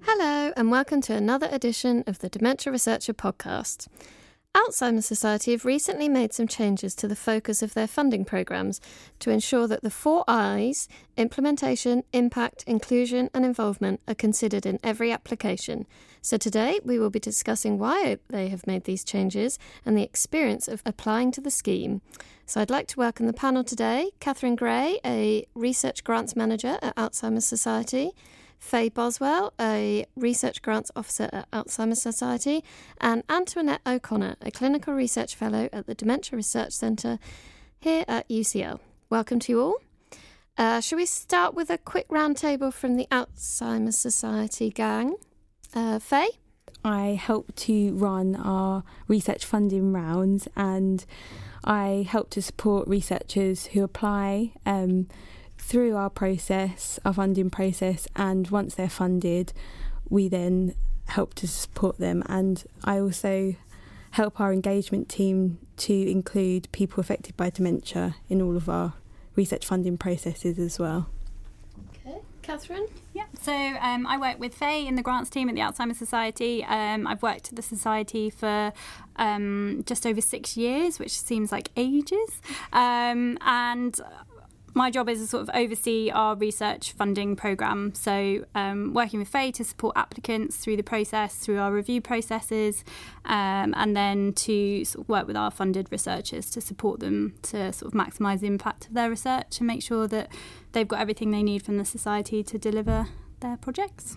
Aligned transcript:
Hello, 0.02 0.52
and 0.58 0.70
welcome 0.70 1.00
to 1.00 1.14
another 1.14 1.48
edition 1.50 2.04
of 2.08 2.20
the 2.20 2.28
Dementia 2.28 2.74
Researcher 2.74 3.14
podcast. 3.14 3.88
Alzheimer's 4.58 5.06
Society 5.06 5.52
have 5.52 5.66
recently 5.66 6.10
made 6.10 6.34
some 6.34 6.48
changes 6.48 6.96
to 6.96 7.08
the 7.08 7.16
focus 7.16 7.62
of 7.62 7.76
their 7.76 7.86
funding 7.86 8.26
programmes 8.26 8.82
to 9.20 9.30
ensure 9.30 9.68
that 9.68 9.84
the 9.84 9.92
four 9.92 10.24
I's 10.28 10.88
implementation, 11.16 12.04
impact, 12.12 12.64
inclusion, 12.66 13.30
and 13.36 13.46
involvement 13.46 14.02
are 14.08 14.16
considered 14.16 14.66
in 14.66 14.80
every 14.84 15.12
application. 15.12 15.86
So 16.24 16.38
today 16.38 16.80
we 16.84 16.98
will 16.98 17.12
be 17.12 17.20
discussing 17.20 17.78
why 17.78 18.18
they 18.30 18.48
have 18.48 18.66
made 18.66 18.86
these 18.86 19.04
changes 19.04 19.60
and 19.86 19.96
the 19.96 20.02
experience 20.04 20.68
of 20.68 20.82
applying 20.88 21.32
to 21.34 21.42
the 21.42 21.52
scheme. 21.52 22.02
So 22.48 22.60
I'd 22.60 22.72
like 22.72 22.88
to 22.88 23.00
welcome 23.00 23.28
the 23.28 23.34
panel 23.34 23.64
today 23.64 24.10
Catherine 24.20 24.56
Gray, 24.56 25.00
a 25.06 25.46
research 25.54 26.04
grants 26.04 26.36
manager 26.36 26.80
at 26.82 26.96
Alzheimer's 26.96 27.46
Society. 27.46 28.14
Faye 28.60 28.90
Boswell, 28.90 29.54
a 29.60 30.06
Research 30.16 30.62
Grants 30.62 30.92
Officer 30.96 31.30
at 31.32 31.50
Alzheimer's 31.52 32.02
Society, 32.02 32.64
and 33.00 33.24
Antoinette 33.30 33.82
O'Connor, 33.86 34.36
a 34.42 34.52
Clinical 34.52 34.94
Research 34.94 35.36
Fellow 35.36 35.70
at 35.72 35.88
the 35.88 35.96
Dementia 35.96 36.36
Research 36.36 36.74
Centre 36.74 37.20
here 37.80 38.04
at 38.08 38.28
UCL. 38.30 38.80
Welcome 39.10 39.40
to 39.40 39.52
you 39.52 39.62
all. 39.62 39.76
Uh, 40.58 40.82
shall 40.82 40.98
we 40.98 41.06
start 41.06 41.54
with 41.54 41.70
a 41.70 41.78
quick 41.78 42.08
roundtable 42.10 42.74
from 42.74 42.96
the 42.96 43.08
Alzheimer's 43.12 43.98
Society 43.98 44.70
gang? 44.72 45.16
Uh, 45.74 46.00
Faye? 46.00 46.40
I 46.84 47.20
help 47.22 47.56
to 47.58 47.94
run 47.94 48.36
our 48.36 48.84
research 49.08 49.46
funding 49.46 49.94
rounds 49.94 50.48
and 50.56 51.06
I 51.64 52.08
help 52.10 52.30
to 52.32 52.42
support 52.42 52.88
researchers 52.88 53.68
who 53.68 53.84
apply. 53.84 54.54
Um, 54.66 55.08
through 55.68 55.98
our 55.98 56.10
process, 56.10 56.98
our 57.04 57.12
funding 57.12 57.50
process, 57.50 58.08
and 58.16 58.48
once 58.48 58.76
they're 58.76 58.90
funded, 58.90 59.52
we 60.10 60.30
then 60.30 60.74
help 61.08 61.34
to 61.34 61.46
support 61.46 61.98
them. 61.98 62.24
And 62.30 62.64
I 62.86 63.00
also 63.00 63.54
help 64.12 64.40
our 64.40 64.54
engagement 64.54 65.10
team 65.10 65.58
to 65.76 65.94
include 65.94 66.72
people 66.72 67.02
affected 67.02 67.36
by 67.36 67.50
dementia 67.50 68.16
in 68.30 68.42
all 68.42 68.56
of 68.56 68.70
our 68.70 68.94
research 69.36 69.66
funding 69.66 69.98
processes 69.98 70.58
as 70.58 70.80
well. 70.80 71.10
Okay, 71.96 72.20
Catherine? 72.44 72.88
Yeah, 73.14 73.26
so 73.42 73.52
um, 73.52 74.08
I 74.08 74.18
work 74.18 74.40
with 74.40 74.56
Faye 74.56 74.88
in 74.88 74.96
the 74.96 75.04
grants 75.04 75.30
team 75.30 75.50
at 75.50 75.56
the 75.56 75.62
Alzheimer's 75.62 75.98
Society. 75.98 76.64
Um, 76.64 77.06
I've 77.06 77.22
worked 77.22 77.50
at 77.50 77.58
the 77.58 77.62
Society 77.62 78.30
for 78.30 78.72
um, 79.18 79.84
just 79.86 80.08
over 80.08 80.22
six 80.22 80.56
years, 80.56 80.98
which 80.98 81.20
seems 81.20 81.52
like 81.52 81.72
ages. 81.76 82.42
Um, 82.72 83.38
and 83.42 84.00
my 84.78 84.92
job 84.92 85.10
is 85.10 85.20
to 85.20 85.28
sort 85.28 85.42
of 85.42 85.50
oversee 85.56 86.12
our 86.12 86.36
research 86.36 86.94
funding 86.94 87.36
program. 87.36 87.94
So, 87.96 88.46
um, 88.56 88.94
working 88.94 89.20
with 89.20 89.28
Faye 89.28 89.52
to 89.54 89.64
support 89.64 89.98
applicants 89.98 90.56
through 90.58 90.78
the 90.78 90.84
process, 90.84 91.36
through 91.36 91.58
our 91.58 91.74
review 91.74 92.00
processes, 92.00 92.86
um, 93.26 93.74
and 93.76 93.98
then 93.98 94.34
to 94.34 94.86
sort 94.86 95.06
of 95.06 95.10
work 95.10 95.28
with 95.28 95.36
our 95.36 95.52
funded 95.52 95.88
researchers 95.92 96.50
to 96.52 96.62
support 96.62 97.00
them 97.00 97.34
to 97.42 97.74
sort 97.74 97.94
of 97.94 98.00
maximise 98.00 98.40
the 98.42 98.48
impact 98.48 98.88
of 98.88 98.94
their 98.94 99.10
research 99.10 99.60
and 99.60 99.68
make 99.68 99.82
sure 99.82 100.08
that 100.08 100.32
they've 100.72 100.88
got 100.88 101.00
everything 101.00 101.32
they 101.32 101.44
need 101.44 101.64
from 101.64 101.78
the 101.78 101.86
society 101.86 102.44
to 102.44 102.58
deliver 102.58 103.08
their 103.40 103.58
projects. 103.58 104.16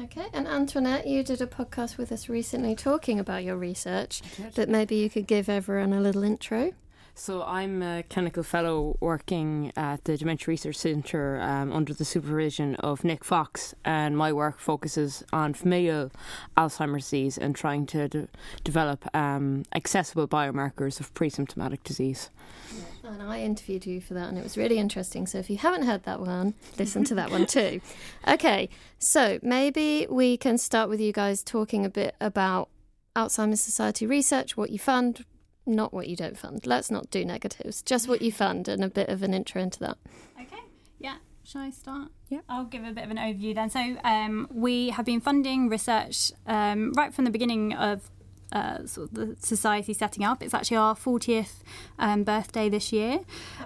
Okay, 0.00 0.26
and 0.32 0.48
Antoinette, 0.48 1.06
you 1.06 1.22
did 1.22 1.42
a 1.42 1.46
podcast 1.46 1.98
with 1.98 2.10
us 2.10 2.26
recently 2.30 2.74
talking 2.74 3.20
about 3.20 3.44
your 3.44 3.56
research, 3.56 4.22
but 4.56 4.66
maybe 4.70 4.96
you 4.96 5.10
could 5.10 5.26
give 5.26 5.50
everyone 5.50 5.92
a 5.92 6.00
little 6.00 6.22
intro. 6.22 6.72
So 7.14 7.42
I'm 7.42 7.82
a 7.82 8.02
clinical 8.08 8.42
fellow 8.42 8.96
working 9.00 9.72
at 9.76 10.04
the 10.04 10.16
Dementia 10.16 10.46
Research 10.48 10.76
Centre 10.76 11.40
um, 11.40 11.72
under 11.72 11.92
the 11.92 12.04
supervision 12.04 12.76
of 12.76 13.04
Nick 13.04 13.24
Fox, 13.24 13.74
and 13.84 14.16
my 14.16 14.32
work 14.32 14.58
focuses 14.58 15.22
on 15.32 15.54
familial 15.54 16.10
Alzheimer's 16.56 17.04
disease 17.04 17.36
and 17.36 17.54
trying 17.54 17.86
to 17.86 18.08
de- 18.08 18.28
develop 18.64 19.14
um, 19.14 19.64
accessible 19.74 20.26
biomarkers 20.26 21.00
of 21.00 21.12
pre-symptomatic 21.14 21.82
disease. 21.84 22.30
And 23.04 23.22
I 23.22 23.40
interviewed 23.40 23.86
you 23.86 24.00
for 24.00 24.14
that, 24.14 24.28
and 24.28 24.38
it 24.38 24.44
was 24.44 24.56
really 24.56 24.78
interesting. 24.78 25.26
So 25.26 25.38
if 25.38 25.50
you 25.50 25.58
haven't 25.58 25.82
heard 25.82 26.04
that 26.04 26.20
one, 26.20 26.54
listen 26.78 27.04
to 27.04 27.14
that 27.16 27.30
one 27.30 27.46
too. 27.46 27.80
Okay, 28.26 28.68
so 28.98 29.38
maybe 29.42 30.06
we 30.08 30.36
can 30.36 30.58
start 30.58 30.88
with 30.88 31.00
you 31.00 31.12
guys 31.12 31.42
talking 31.42 31.84
a 31.84 31.90
bit 31.90 32.14
about 32.20 32.68
Alzheimer's 33.16 33.60
Society 33.60 34.06
research, 34.06 34.56
what 34.56 34.70
you 34.70 34.78
fund, 34.78 35.24
not 35.70 35.92
what 35.92 36.08
you 36.08 36.16
don't 36.16 36.36
fund. 36.36 36.66
Let's 36.66 36.90
not 36.90 37.10
do 37.10 37.24
negatives, 37.24 37.82
just 37.82 38.08
what 38.08 38.22
you 38.22 38.32
fund 38.32 38.68
and 38.68 38.84
a 38.84 38.88
bit 38.88 39.08
of 39.08 39.22
an 39.22 39.32
intro 39.32 39.62
into 39.62 39.78
that. 39.80 39.98
Okay, 40.40 40.62
yeah. 40.98 41.16
Shall 41.44 41.62
I 41.62 41.70
start? 41.70 42.10
Yeah. 42.28 42.40
I'll 42.48 42.64
give 42.64 42.84
a 42.84 42.92
bit 42.92 43.04
of 43.04 43.10
an 43.10 43.16
overview 43.16 43.54
then. 43.54 43.70
So, 43.70 43.96
um, 44.04 44.46
we 44.52 44.90
have 44.90 45.04
been 45.04 45.20
funding 45.20 45.68
research 45.68 46.32
um, 46.46 46.92
right 46.92 47.12
from 47.12 47.24
the 47.24 47.30
beginning 47.30 47.72
of 47.72 48.10
uh, 48.52 48.86
sort 48.86 49.08
of 49.08 49.14
the 49.14 49.36
society 49.40 49.92
setting 49.92 50.24
up. 50.24 50.42
It's 50.42 50.54
actually 50.54 50.76
our 50.78 50.94
40th 50.94 51.62
um, 51.98 52.24
birthday 52.24 52.68
this 52.68 52.92
year. 52.92 53.20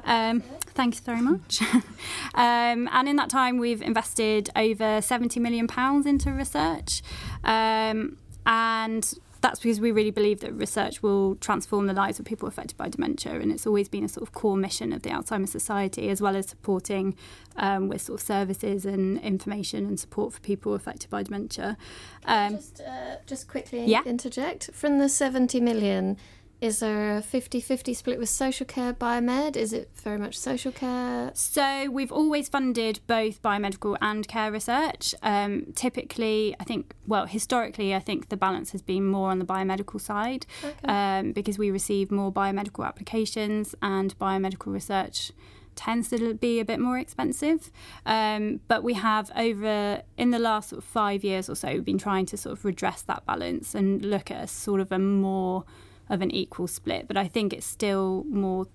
Um, 0.04 0.40
thank 0.74 0.96
you 0.96 1.00
very 1.02 1.20
much. 1.20 1.62
um, 2.34 2.88
and 2.92 3.08
in 3.08 3.16
that 3.16 3.30
time, 3.30 3.58
we've 3.58 3.82
invested 3.82 4.50
over 4.56 5.00
£70 5.00 5.40
million 5.40 5.66
into 6.06 6.32
research. 6.32 7.02
Um, 7.42 8.18
and 8.46 9.14
that's 9.44 9.60
because 9.60 9.78
we 9.78 9.92
really 9.92 10.10
believe 10.10 10.40
that 10.40 10.54
research 10.54 11.02
will 11.02 11.36
transform 11.36 11.86
the 11.86 11.92
lives 11.92 12.18
of 12.18 12.24
people 12.24 12.48
affected 12.48 12.78
by 12.78 12.88
dementia, 12.88 13.38
and 13.38 13.52
it's 13.52 13.66
always 13.66 13.90
been 13.90 14.02
a 14.02 14.08
sort 14.08 14.26
of 14.26 14.32
core 14.32 14.56
mission 14.56 14.90
of 14.90 15.02
the 15.02 15.10
Alzheimer's 15.10 15.50
Society, 15.50 16.08
as 16.08 16.22
well 16.22 16.34
as 16.34 16.48
supporting 16.48 17.14
um, 17.56 17.88
with 17.88 18.00
sort 18.00 18.20
of 18.20 18.26
services 18.26 18.86
and 18.86 19.20
information 19.20 19.84
and 19.84 20.00
support 20.00 20.32
for 20.32 20.40
people 20.40 20.72
affected 20.72 21.10
by 21.10 21.22
dementia. 21.22 21.76
Um, 22.24 22.56
just, 22.56 22.80
uh, 22.80 23.16
just 23.26 23.46
quickly 23.46 23.84
yeah? 23.84 24.02
interject 24.06 24.70
from 24.72 24.98
the 24.98 25.10
seventy 25.10 25.60
million. 25.60 26.16
Is 26.64 26.78
there 26.78 27.18
a 27.18 27.20
50 27.20 27.60
50 27.60 27.92
split 27.92 28.18
with 28.18 28.30
social 28.30 28.64
care, 28.64 28.94
biomed? 28.94 29.54
Is 29.54 29.74
it 29.74 29.90
very 30.02 30.16
much 30.16 30.38
social 30.38 30.72
care? 30.72 31.30
So, 31.34 31.90
we've 31.90 32.10
always 32.10 32.48
funded 32.48 33.00
both 33.06 33.42
biomedical 33.42 33.98
and 34.00 34.26
care 34.26 34.50
research. 34.50 35.14
Um, 35.22 35.74
typically, 35.74 36.56
I 36.58 36.64
think, 36.64 36.94
well, 37.06 37.26
historically, 37.26 37.94
I 37.94 37.98
think 37.98 38.30
the 38.30 38.38
balance 38.38 38.70
has 38.72 38.80
been 38.80 39.04
more 39.04 39.28
on 39.28 39.40
the 39.40 39.44
biomedical 39.44 40.00
side 40.00 40.46
okay. 40.64 40.74
um, 40.84 41.32
because 41.32 41.58
we 41.58 41.70
receive 41.70 42.10
more 42.10 42.32
biomedical 42.32 42.86
applications 42.86 43.74
and 43.82 44.18
biomedical 44.18 44.72
research 44.72 45.32
tends 45.76 46.08
to 46.08 46.32
be 46.32 46.60
a 46.60 46.64
bit 46.64 46.80
more 46.80 46.98
expensive. 46.98 47.70
Um, 48.06 48.60
but 48.68 48.82
we 48.82 48.94
have 48.94 49.30
over 49.36 50.00
in 50.16 50.30
the 50.30 50.38
last 50.38 50.70
sort 50.70 50.78
of 50.78 50.88
five 50.88 51.24
years 51.24 51.50
or 51.50 51.56
so, 51.56 51.68
we've 51.68 51.84
been 51.84 51.98
trying 51.98 52.24
to 52.26 52.38
sort 52.38 52.54
of 52.54 52.64
redress 52.64 53.02
that 53.02 53.26
balance 53.26 53.74
and 53.74 54.02
look 54.02 54.30
at 54.30 54.44
a 54.44 54.46
sort 54.46 54.80
of 54.80 54.90
a 54.90 54.98
more 54.98 55.64
of 56.08 56.22
an 56.22 56.30
equal 56.30 56.66
split, 56.66 57.08
but 57.08 57.16
I 57.16 57.28
think 57.28 57.52
it's 57.52 57.66
still 57.66 58.24
more. 58.28 58.66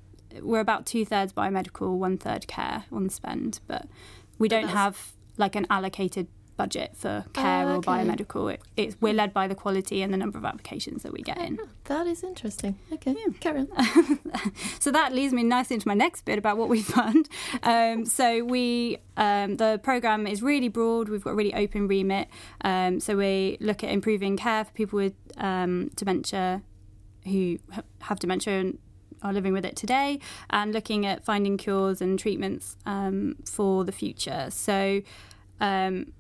We're 0.42 0.60
about 0.60 0.86
two 0.86 1.06
thirds 1.06 1.34
biomedical, 1.34 1.98
one 1.98 2.18
third 2.18 2.48
care 2.48 2.86
on 2.92 3.10
spend, 3.10 3.60
but 3.68 3.88
we 4.38 4.48
don't 4.48 4.70
have 4.70 5.14
like 5.38 5.56
an 5.56 5.66
allocated 5.70 6.28
budget 6.60 6.92
for 6.94 7.24
care 7.32 7.66
oh, 7.66 7.76
okay. 7.76 7.90
or 7.90 7.96
biomedical. 7.96 8.54
It, 8.54 8.62
it's 8.76 8.98
we're 9.00 9.14
led 9.14 9.34
by 9.34 9.48
the 9.48 9.56
quality 9.56 10.02
and 10.02 10.14
the 10.14 10.18
number 10.18 10.38
of 10.38 10.44
applications 10.44 11.04
that 11.04 11.14
we 11.14 11.22
get 11.22 11.38
in. 11.38 11.58
that 11.86 12.06
is 12.06 12.22
interesting. 12.22 12.78
Okay, 12.92 13.16
yeah. 13.18 13.34
Karen. 13.40 13.70
so 14.80 14.92
that 14.92 15.14
leads 15.14 15.34
me 15.34 15.44
nicely 15.44 15.76
into 15.76 15.88
my 15.88 15.94
next 15.94 16.26
bit 16.26 16.38
about 16.38 16.58
what 16.58 16.68
we 16.68 16.82
fund. 16.82 17.30
Um, 17.64 18.04
so 18.04 18.44
we 18.44 18.98
um, 19.16 19.56
the 19.56 19.80
program 19.82 20.28
is 20.28 20.44
really 20.44 20.68
broad. 20.68 21.08
We've 21.08 21.24
got 21.24 21.32
a 21.32 21.36
really 21.36 21.54
open 21.54 21.88
remit. 21.88 22.28
Um, 22.62 23.00
so 23.00 23.16
we 23.16 23.58
look 23.62 23.82
at 23.82 23.90
improving 23.90 24.36
care 24.36 24.66
for 24.66 24.72
people 24.74 24.98
with 24.98 25.16
um, 25.38 25.90
dementia 25.96 26.62
who 27.30 27.60
have 28.02 28.20
dementia 28.20 28.60
and 28.60 28.80
are 29.22 29.34
living 29.34 29.54
with 29.54 29.66
it 29.66 29.76
today, 29.76 30.20
and 30.50 30.74
looking 30.74 31.06
at 31.06 31.26
finding 31.26 31.58
cures 31.58 32.02
and 32.02 32.18
treatments 32.18 32.78
um, 32.86 33.36
for 33.46 33.84
the 33.84 33.92
future. 33.92 34.48
So, 34.50 35.02
um, 35.60 36.14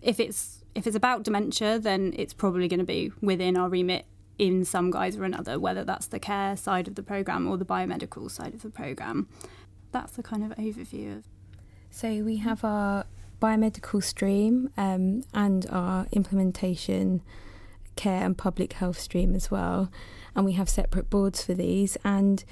if 0.00 0.20
it's 0.20 0.64
if 0.74 0.86
it's 0.86 0.96
about 0.96 1.24
dementia, 1.24 1.78
then 1.78 2.14
it's 2.16 2.32
probably 2.32 2.68
going 2.68 2.78
to 2.78 2.86
be 2.86 3.10
within 3.20 3.56
our 3.56 3.68
remit 3.68 4.06
in 4.38 4.64
some 4.64 4.90
guise 4.90 5.16
or 5.16 5.24
another, 5.24 5.58
whether 5.58 5.84
that's 5.84 6.06
the 6.06 6.20
care 6.20 6.56
side 6.56 6.86
of 6.86 6.94
the 6.94 7.02
program 7.02 7.48
or 7.48 7.56
the 7.56 7.64
biomedical 7.64 8.30
side 8.30 8.54
of 8.54 8.62
the 8.62 8.70
program. 8.70 9.28
That's 9.90 10.12
the 10.12 10.22
kind 10.22 10.44
of 10.44 10.56
overview 10.56 11.18
of. 11.18 11.24
So 11.90 12.22
we 12.22 12.36
have 12.36 12.64
our 12.64 13.06
biomedical 13.40 14.02
stream 14.02 14.70
um, 14.76 15.24
and 15.34 15.66
our 15.70 16.06
implementation 16.12 17.22
care 17.98 18.24
and 18.24 18.38
public 18.38 18.72
health 18.74 18.98
stream 18.98 19.34
as 19.34 19.50
well. 19.50 19.90
And 20.34 20.46
we 20.46 20.52
have 20.52 20.70
separate 20.70 21.10
boards 21.10 21.44
for 21.44 21.52
these. 21.52 21.98
And 22.04 22.42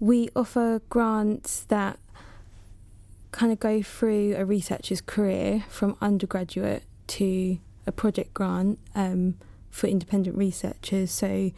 we 0.00 0.30
offer 0.34 0.80
grants 0.88 1.64
that 1.64 1.98
kind 3.32 3.52
of 3.52 3.60
go 3.60 3.82
through 3.82 4.34
a 4.36 4.44
researcher's 4.44 5.00
career 5.00 5.64
from 5.68 5.96
undergraduate 6.00 6.84
to 7.08 7.58
a 7.86 7.92
project 7.92 8.32
grant 8.32 8.78
um, 8.94 9.34
for 9.70 9.88
independent 9.88 10.36
researchers. 10.36 11.10
So 11.10 11.50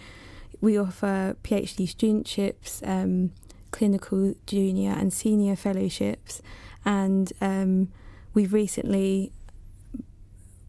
we 0.60 0.78
offer 0.78 1.36
PhD 1.44 1.86
studentships, 1.86 2.86
um, 2.88 3.32
clinical 3.70 4.34
junior 4.46 4.92
and 4.92 5.12
senior 5.12 5.56
fellowships, 5.56 6.40
and 6.84 7.32
um, 7.40 7.88
we've 8.32 8.52
recently 8.52 9.32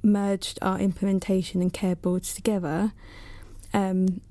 merged 0.06 0.60
our 0.62 0.80
implementation 0.80 1.62
and 1.62 1.74
care 1.74 1.96
boards 1.96 2.34
together 2.34 2.94
um, 3.74 4.22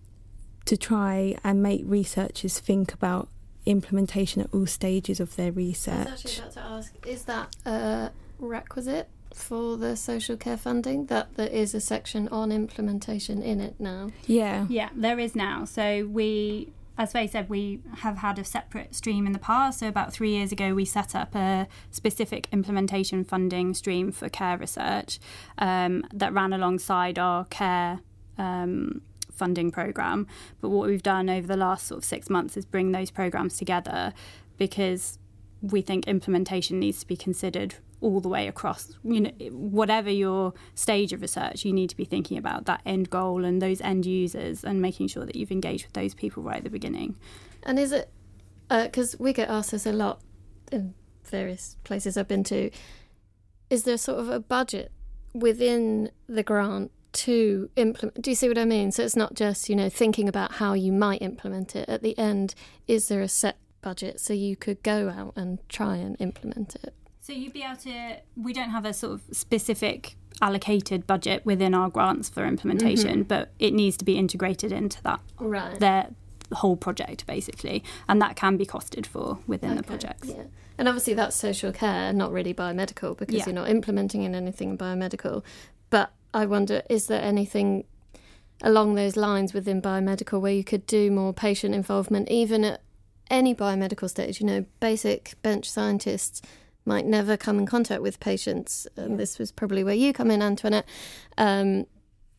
to 0.65 0.77
try 0.77 1.37
and 1.45 1.63
make 1.63 1.83
researchers 1.85 2.59
think 2.59 2.95
about 2.95 3.29
implementation 3.67 4.43
at 4.43 4.49
all 4.53 4.67
stages 4.67 5.21
of 5.21 5.37
their 5.37 5.53
research. 5.53 6.07
I 6.07 6.11
was 6.13 6.25
actually 6.25 6.39
about 6.39 6.53
to 6.53 6.61
ask: 6.61 7.07
Is 7.07 7.25
that 7.25 7.57
a 7.67 8.11
requisite 8.39 9.09
for 9.35 9.77
the 9.77 9.97
social 9.97 10.37
care 10.37 10.57
funding 10.57 11.07
that 11.07 11.35
there 11.35 11.49
is 11.49 11.75
a 11.75 11.81
section 11.81 12.29
on 12.29 12.53
implementation 12.53 13.43
in 13.43 13.61
it 13.61 13.75
now? 13.79 14.11
Yeah. 14.27 14.67
Yeah, 14.69 14.91
there 14.95 15.19
is 15.19 15.35
now. 15.35 15.65
So 15.65 16.07
we, 16.07 16.73
as 16.97 17.13
Faye 17.13 17.27
said, 17.27 17.49
we 17.49 17.81
have 17.99 18.19
had 18.19 18.39
a 18.39 18.45
separate 18.45 18.95
stream 18.95 19.27
in 19.27 19.33
the 19.33 19.39
past. 19.39 19.81
So 19.81 19.89
about 19.89 20.13
three 20.13 20.31
years 20.31 20.53
ago, 20.53 20.75
we 20.75 20.85
set 20.85 21.15
up 21.15 21.35
a 21.35 21.67
specific 21.91 22.49
implementation 22.53 23.25
funding 23.25 23.75
stream 23.75 24.13
for 24.13 24.29
care 24.29 24.57
research 24.57 25.19
um, 25.59 26.05
that 26.13 26.33
ran 26.33 26.53
alongside 26.53 27.19
our 27.19 27.45
care. 27.47 28.01
Um, 28.39 29.03
funding 29.33 29.73
program 29.73 30.29
but 30.61 30.69
what 30.69 30.89
we've 30.89 31.03
done 31.03 31.29
over 31.29 31.45
the 31.45 31.57
last 31.57 31.89
sort 31.89 31.99
of 31.99 32.05
six 32.05 32.31
months 32.31 32.57
is 32.57 32.65
bring 32.65 32.93
those 32.93 33.11
programs 33.11 33.59
together 33.59 34.13
because 34.59 35.19
we 35.61 35.83
think 35.83 36.07
implementation 36.07 36.79
needs 36.79 37.01
to 37.01 37.07
be 37.07 37.17
considered 37.17 37.75
all 38.05 38.21
the 38.21 38.29
way 38.29 38.47
across 38.47 38.93
you 39.03 39.19
know 39.19 39.31
whatever 39.51 40.11
your 40.11 40.53
stage 40.75 41.15
of 41.15 41.23
research 41.23 41.65
you 41.65 41.73
need 41.73 41.89
to 41.89 41.97
be 41.97 42.05
thinking 42.05 42.37
about 42.37 42.67
that 42.67 42.83
end 42.85 43.09
goal 43.09 43.47
and 43.47 43.63
those 43.63 43.81
end 43.81 44.05
users 44.05 44.63
and 44.63 44.83
making 44.83 45.09
sure 45.09 45.25
that 45.25 45.35
you've 45.35 45.51
engaged 45.51 45.87
with 45.87 45.95
those 45.95 46.15
people 46.15 46.43
right 46.43 46.59
at 46.59 46.65
the 46.65 46.71
beginning. 46.71 47.17
And 47.63 47.79
is 47.79 47.93
it 47.93 48.11
because 48.69 49.15
uh, 49.15 49.19
we 49.21 49.33
get 49.33 49.49
asked 49.49 49.71
this 49.71 49.87
a 49.87 49.93
lot 49.93 50.21
in 50.71 50.95
various 51.25 51.77
places 51.85 52.17
i've 52.17 52.29
been 52.29 52.45
to 52.45 52.71
is 53.71 53.85
there 53.85 53.97
sort 53.97 54.19
of 54.19 54.29
a 54.29 54.39
budget 54.39 54.93
within 55.33 56.11
the 56.27 56.43
grant 56.43 56.91
to 57.13 57.71
implement 57.77 58.21
do 58.21 58.31
you 58.31 58.35
see 58.35 58.49
what 58.49 58.59
i 58.59 58.65
mean? 58.67 58.91
So 58.91 59.03
it's 59.03 59.17
not 59.17 59.35
just 59.35 59.71
you 59.71 59.77
know 59.77 59.89
thinking 59.89 60.29
about 60.29 60.53
how 60.53 60.75
you 60.75 60.93
might 60.93 61.23
implement 61.23 61.75
it. 61.75 61.89
At 61.89 62.03
the 62.03 62.19
end 62.19 62.55
is 62.87 63.09
there 63.09 63.23
a 63.23 63.29
set 63.29 63.57
budget 63.81 64.21
so 64.21 64.35
you 64.35 64.57
could 64.57 64.83
go 64.83 65.09
out 65.09 65.33
and 65.37 65.59
try 65.69 65.97
and 65.97 66.17
implement 66.19 66.75
it 66.77 66.95
so 67.25 67.33
you'd 67.33 67.55
be 67.55 67.63
able 67.63 67.77
to. 67.77 68.19
We 68.37 68.53
don't 68.53 68.69
have 68.69 68.85
a 68.85 68.93
sort 68.93 69.15
of 69.15 69.23
specific 69.33 70.17
allocated 70.43 71.07
budget 71.07 71.47
within 71.47 71.75
our 71.75 71.89
grants 71.89 72.29
for 72.29 72.45
implementation, 72.45 73.21
mm-hmm. 73.21 73.29
but 73.29 73.51
it 73.59 73.73
needs 73.73 73.97
to 73.97 74.05
be 74.05 74.19
integrated 74.19 74.73
into 74.73 75.03
that. 75.05 75.21
Right. 75.39 75.81
Their 75.81 76.09
whole 76.53 76.77
project 76.77 77.27
basically, 77.27 77.83
and 78.09 78.21
that 78.21 78.37
can 78.37 78.59
be 78.59 78.67
costed 78.67 79.07
for 79.07 79.39
within 79.47 79.71
okay. 79.71 79.79
the 79.79 79.83
projects. 79.85 80.29
Yeah. 80.29 80.43
And 80.77 80.87
obviously 80.87 81.15
that's 81.15 81.35
social 81.35 81.73
care, 81.73 82.13
not 82.13 82.31
really 82.31 82.53
biomedical, 82.53 83.17
because 83.17 83.37
yeah. 83.37 83.45
you're 83.47 83.55
not 83.55 83.71
implementing 83.71 84.25
in 84.25 84.35
anything 84.35 84.77
biomedical. 84.77 85.43
But 85.89 86.13
I 86.35 86.45
wonder, 86.45 86.83
is 86.91 87.07
there 87.07 87.23
anything 87.23 87.85
along 88.61 88.97
those 88.97 89.17
lines 89.17 89.55
within 89.55 89.81
biomedical 89.81 90.43
where 90.43 90.53
you 90.53 90.65
could 90.65 90.87
do 90.87 91.11
more 91.11 91.33
patient 91.33 91.75
involvement, 91.75 92.29
even 92.29 92.65
at 92.65 92.83
any 93.31 93.55
biomedical 93.55 94.11
stage? 94.11 94.41
You 94.43 94.47
know, 94.47 94.65
basic 94.81 95.41
bench 95.41 95.71
scientists 95.71 96.43
might 96.85 97.07
never 97.07 97.37
come 97.37 97.59
in 97.59 97.67
contact 97.67 98.03
with 98.03 98.21
patients. 98.21 98.87
And 98.97 99.13
yeah. 99.13 99.17
this 99.17 99.39
was 99.39 99.51
probably 99.53 99.85
where 99.85 99.95
you 99.95 100.13
come 100.13 100.31
in, 100.31 100.43
Antoinette. 100.43 100.87
Um, 101.39 101.87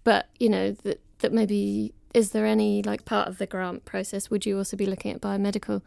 but 0.03 0.27
you 0.39 0.50
know 0.50 0.71
that 0.71 1.01
that 1.19 1.33
maybe 1.33 1.94
is 2.13 2.31
there 2.31 2.45
any 2.45 2.81
like 2.83 3.06
part 3.06 3.27
of 3.27 3.38
the 3.38 3.45
grant 3.45 3.86
process? 3.86 4.30
Would 4.30 4.45
you 4.45 4.57
also 4.57 4.77
be 4.77 4.86
looking 4.86 5.12
at 5.12 5.21
biomedical 5.21 5.81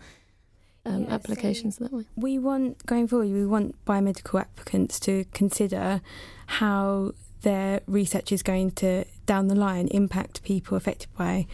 um, 0.85 1.05
yeah, 1.05 1.15
applications 1.15 1.77
so 1.77 1.85
that 1.85 1.93
way? 1.93 2.05
We 2.17 2.39
want 2.39 2.85
going 2.85 3.09
forward. 3.09 3.33
We 3.33 3.47
want 3.47 3.83
biomedical 3.85 4.41
applicants 4.41 5.01
to 5.01 5.25
consider 5.33 6.03
how 6.47 7.13
their 7.43 7.81
research 7.87 8.33
is 8.33 8.43
going 8.43 8.73
to 8.73 9.05
down 9.27 9.49
the 9.49 9.55
line 9.55 9.87
impact 9.89 10.43
people 10.43 10.77
affected 10.77 11.09
by 11.17 11.47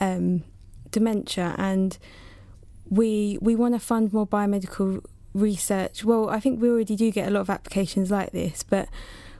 um, 0.00 0.44
dementia 0.90 1.54
and 1.58 1.98
we 2.88 3.38
we 3.40 3.56
want 3.56 3.74
to 3.74 3.80
fund 3.80 4.12
more 4.12 4.26
biomedical 4.26 5.04
research. 5.34 6.04
Well, 6.04 6.30
I 6.30 6.40
think 6.40 6.62
we 6.62 6.70
already 6.70 6.96
do 6.96 7.10
get 7.10 7.28
a 7.28 7.30
lot 7.30 7.40
of 7.40 7.50
applications 7.50 8.10
like 8.10 8.32
this, 8.32 8.62
but 8.62 8.88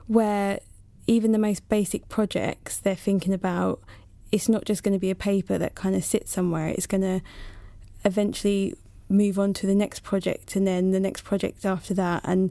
where 0.07 0.59
even 1.07 1.33
the 1.33 1.39
most 1.39 1.69
basic 1.69 2.09
projects 2.09 2.77
they're 2.77 2.95
thinking 2.95 3.33
about, 3.33 3.81
it's 4.33 4.49
not 4.49 4.65
just 4.65 4.83
going 4.83 4.95
to 4.95 4.99
be 4.99 5.11
a 5.11 5.15
paper 5.15 5.57
that 5.59 5.75
kind 5.75 5.95
of 5.95 6.05
sits 6.05 6.33
somewhere. 6.33 6.69
It's 6.69 6.87
going 6.87 7.03
to 7.03 7.21
eventually 8.05 8.75
move 9.09 9.39
on 9.39 9.53
to 9.55 9.67
the 9.67 9.75
next 9.75 10.03
project 10.03 10.57
and 10.57 10.67
then 10.67 10.91
the 10.91 11.01
next 11.01 11.25
project 11.25 11.65
after 11.65 11.95
that 11.95 12.23
and 12.25 12.51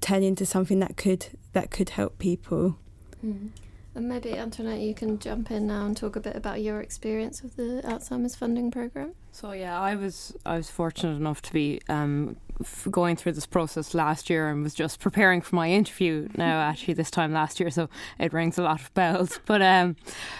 turn 0.00 0.22
into 0.22 0.44
something 0.44 0.78
that 0.80 0.96
could 0.96 1.26
that 1.52 1.70
could 1.70 1.90
help 1.90 2.18
people. 2.18 2.76
Mm. 3.24 3.50
And 3.96 4.08
maybe 4.08 4.32
Antoinette, 4.32 4.80
you 4.80 4.92
can 4.92 5.18
jump 5.20 5.52
in 5.52 5.68
now 5.68 5.86
and 5.86 5.96
talk 5.96 6.16
a 6.16 6.20
bit 6.20 6.34
about 6.34 6.60
your 6.60 6.80
experience 6.80 7.42
with 7.42 7.54
the 7.56 7.80
Alzheimer's 7.84 8.34
funding 8.34 8.70
program. 8.70 9.14
So 9.30 9.52
yeah, 9.52 9.80
I 9.80 9.94
was 9.94 10.36
I 10.44 10.56
was 10.56 10.68
fortunate 10.68 11.16
enough 11.16 11.40
to 11.42 11.52
be 11.52 11.80
um, 11.88 12.36
f- 12.60 12.86
going 12.90 13.16
through 13.16 13.32
this 13.32 13.46
process 13.46 13.94
last 13.94 14.30
year 14.30 14.48
and 14.48 14.62
was 14.62 14.74
just 14.74 15.00
preparing 15.00 15.40
for 15.40 15.56
my 15.56 15.70
interview 15.70 16.28
now 16.36 16.60
actually 16.70 16.94
this 16.94 17.10
time 17.10 17.32
last 17.32 17.60
year, 17.60 17.70
so 17.70 17.88
it 18.18 18.32
rings 18.32 18.58
a 18.58 18.62
lot 18.62 18.80
of 18.80 18.92
bells. 18.94 19.40
But 19.46 19.62
um, 19.62 19.96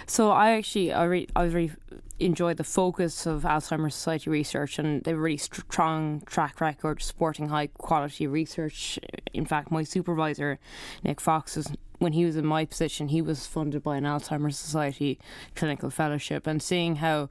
so 0.06 0.30
I 0.30 0.52
actually 0.52 0.92
I 0.92 1.04
re- 1.04 1.28
I 1.36 1.44
really 1.44 1.72
enjoyed 2.20 2.56
the 2.56 2.64
focus 2.64 3.26
of 3.26 3.42
Alzheimer's 3.42 3.94
Society 3.94 4.30
research 4.30 4.78
and 4.78 5.02
they 5.02 5.10
have 5.10 5.18
a 5.18 5.22
really 5.22 5.36
strong 5.36 6.22
track 6.26 6.60
record 6.60 7.02
supporting 7.02 7.48
high 7.48 7.66
quality 7.66 8.26
research. 8.26 8.98
In 9.32 9.44
fact, 9.44 9.70
my 9.70 9.82
supervisor 9.82 10.58
Nick 11.02 11.20
Fox 11.20 11.56
was 11.56 11.72
when 11.98 12.12
he 12.12 12.24
was 12.24 12.36
in 12.36 12.46
my 12.46 12.64
position, 12.64 13.08
he 13.08 13.22
was 13.22 13.46
funded 13.46 13.82
by 13.82 13.96
an 13.96 14.04
Alzheimer's 14.04 14.58
Society 14.58 15.18
clinical 15.54 15.90
fellowship, 15.90 16.46
and 16.46 16.62
seeing 16.62 16.96
how 16.96 17.28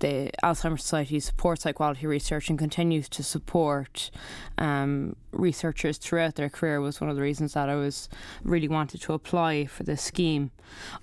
the 0.00 0.30
Alzheimer's 0.42 0.82
Society 0.82 1.20
supports 1.20 1.64
high 1.64 1.72
quality 1.72 2.06
research 2.06 2.50
and 2.50 2.58
continues 2.58 3.08
to 3.08 3.22
support 3.22 4.10
um, 4.58 5.16
researchers 5.32 5.98
throughout 5.98 6.34
their 6.34 6.50
career 6.50 6.80
was 6.80 7.00
one 7.00 7.08
of 7.08 7.16
the 7.16 7.22
reasons 7.22 7.54
that 7.54 7.68
I 7.68 7.76
was 7.76 8.08
really 8.42 8.68
wanted 8.68 9.00
to 9.02 9.12
apply 9.12 9.66
for 9.66 9.82
this 9.84 10.02
scheme. 10.02 10.50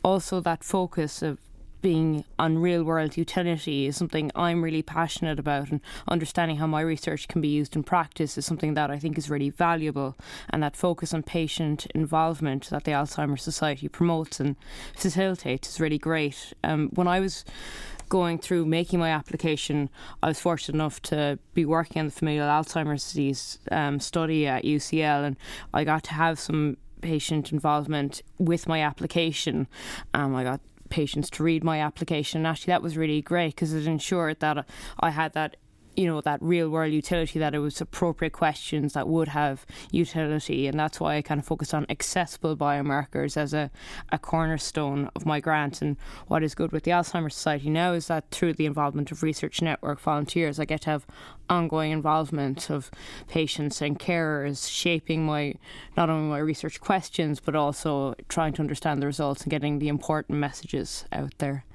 Also, 0.03 0.39
that 0.41 0.63
focus 0.63 1.21
of 1.21 1.39
being 1.81 2.23
on 2.37 2.57
real 2.57 2.83
world 2.83 3.17
utility 3.17 3.87
is 3.87 3.97
something 3.97 4.31
I'm 4.35 4.63
really 4.63 4.81
passionate 4.81 5.39
about, 5.39 5.71
and 5.71 5.81
understanding 6.07 6.57
how 6.57 6.67
my 6.67 6.81
research 6.81 7.27
can 7.27 7.41
be 7.41 7.47
used 7.47 7.75
in 7.75 7.83
practice 7.83 8.37
is 8.37 8.45
something 8.45 8.73
that 8.75 8.91
I 8.91 8.99
think 8.99 9.17
is 9.17 9.29
really 9.29 9.49
valuable. 9.49 10.15
And 10.49 10.61
that 10.63 10.75
focus 10.75 11.13
on 11.13 11.23
patient 11.23 11.87
involvement 11.95 12.69
that 12.69 12.83
the 12.83 12.91
Alzheimer's 12.91 13.43
Society 13.43 13.87
promotes 13.87 14.39
and 14.39 14.55
facilitates 14.95 15.69
is 15.69 15.79
really 15.79 15.97
great. 15.97 16.53
Um, 16.63 16.89
when 16.93 17.07
I 17.07 17.19
was 17.19 17.43
going 18.09 18.37
through 18.37 18.65
making 18.65 18.99
my 18.99 19.09
application, 19.09 19.89
I 20.21 20.27
was 20.27 20.39
fortunate 20.39 20.75
enough 20.75 21.01
to 21.03 21.39
be 21.53 21.65
working 21.65 22.01
on 22.01 22.07
the 22.07 22.11
familial 22.11 22.47
Alzheimer's 22.47 23.05
disease 23.05 23.59
um, 23.71 23.99
study 23.99 24.45
at 24.45 24.65
UCL, 24.65 25.25
and 25.25 25.37
I 25.73 25.83
got 25.85 26.03
to 26.03 26.13
have 26.13 26.37
some 26.39 26.77
patient 27.01 27.51
involvement 27.51 28.21
with 28.37 28.67
my 28.67 28.81
application. 28.81 29.67
Um, 30.13 30.35
I 30.35 30.43
got 30.43 30.61
patients 30.91 31.29
to 31.31 31.43
read 31.43 31.63
my 31.63 31.79
application. 31.79 32.39
And 32.39 32.47
actually, 32.47 32.71
that 32.71 32.83
was 32.83 32.97
really 32.97 33.21
great 33.21 33.55
because 33.55 33.73
it 33.73 33.87
ensured 33.87 34.39
that 34.41 34.65
I 34.99 35.09
had 35.09 35.33
that 35.33 35.57
you 35.95 36.07
know 36.07 36.21
that 36.21 36.41
real 36.41 36.69
world 36.69 36.93
utility 36.93 37.39
that 37.39 37.53
it 37.53 37.59
was 37.59 37.81
appropriate 37.81 38.33
questions 38.33 38.93
that 38.93 39.07
would 39.07 39.29
have 39.29 39.65
utility. 39.91 40.67
And 40.67 40.79
that's 40.79 40.99
why 40.99 41.17
I 41.17 41.21
kind 41.21 41.39
of 41.39 41.45
focused 41.45 41.73
on 41.73 41.85
accessible 41.89 42.55
biomarkers 42.55 43.37
as 43.37 43.53
a, 43.53 43.69
a 44.11 44.17
cornerstone 44.17 45.09
of 45.15 45.25
my 45.25 45.39
grant. 45.39 45.81
And 45.81 45.97
what 46.27 46.43
is 46.43 46.55
good 46.55 46.71
with 46.71 46.83
the 46.83 46.91
Alzheimer's 46.91 47.35
Society 47.35 47.69
now 47.69 47.93
is 47.93 48.07
that 48.07 48.29
through 48.31 48.53
the 48.53 48.65
involvement 48.65 49.11
of 49.11 49.23
research 49.23 49.61
network 49.61 49.99
volunteers 49.99 50.59
I 50.59 50.65
get 50.65 50.81
to 50.81 50.91
have 50.91 51.05
ongoing 51.49 51.91
involvement 51.91 52.69
of 52.69 52.89
patients 53.27 53.81
and 53.81 53.99
carers 53.99 54.69
shaping 54.69 55.25
my 55.25 55.53
not 55.97 56.09
only 56.09 56.29
my 56.29 56.37
research 56.37 56.79
questions 56.79 57.39
but 57.41 57.55
also 57.55 58.15
trying 58.29 58.53
to 58.53 58.61
understand 58.61 59.01
the 59.01 59.05
results 59.05 59.41
and 59.41 59.51
getting 59.51 59.79
the 59.79 59.89
important 59.89 60.39
messages 60.39 61.05
out 61.11 61.33
there. 61.39 61.65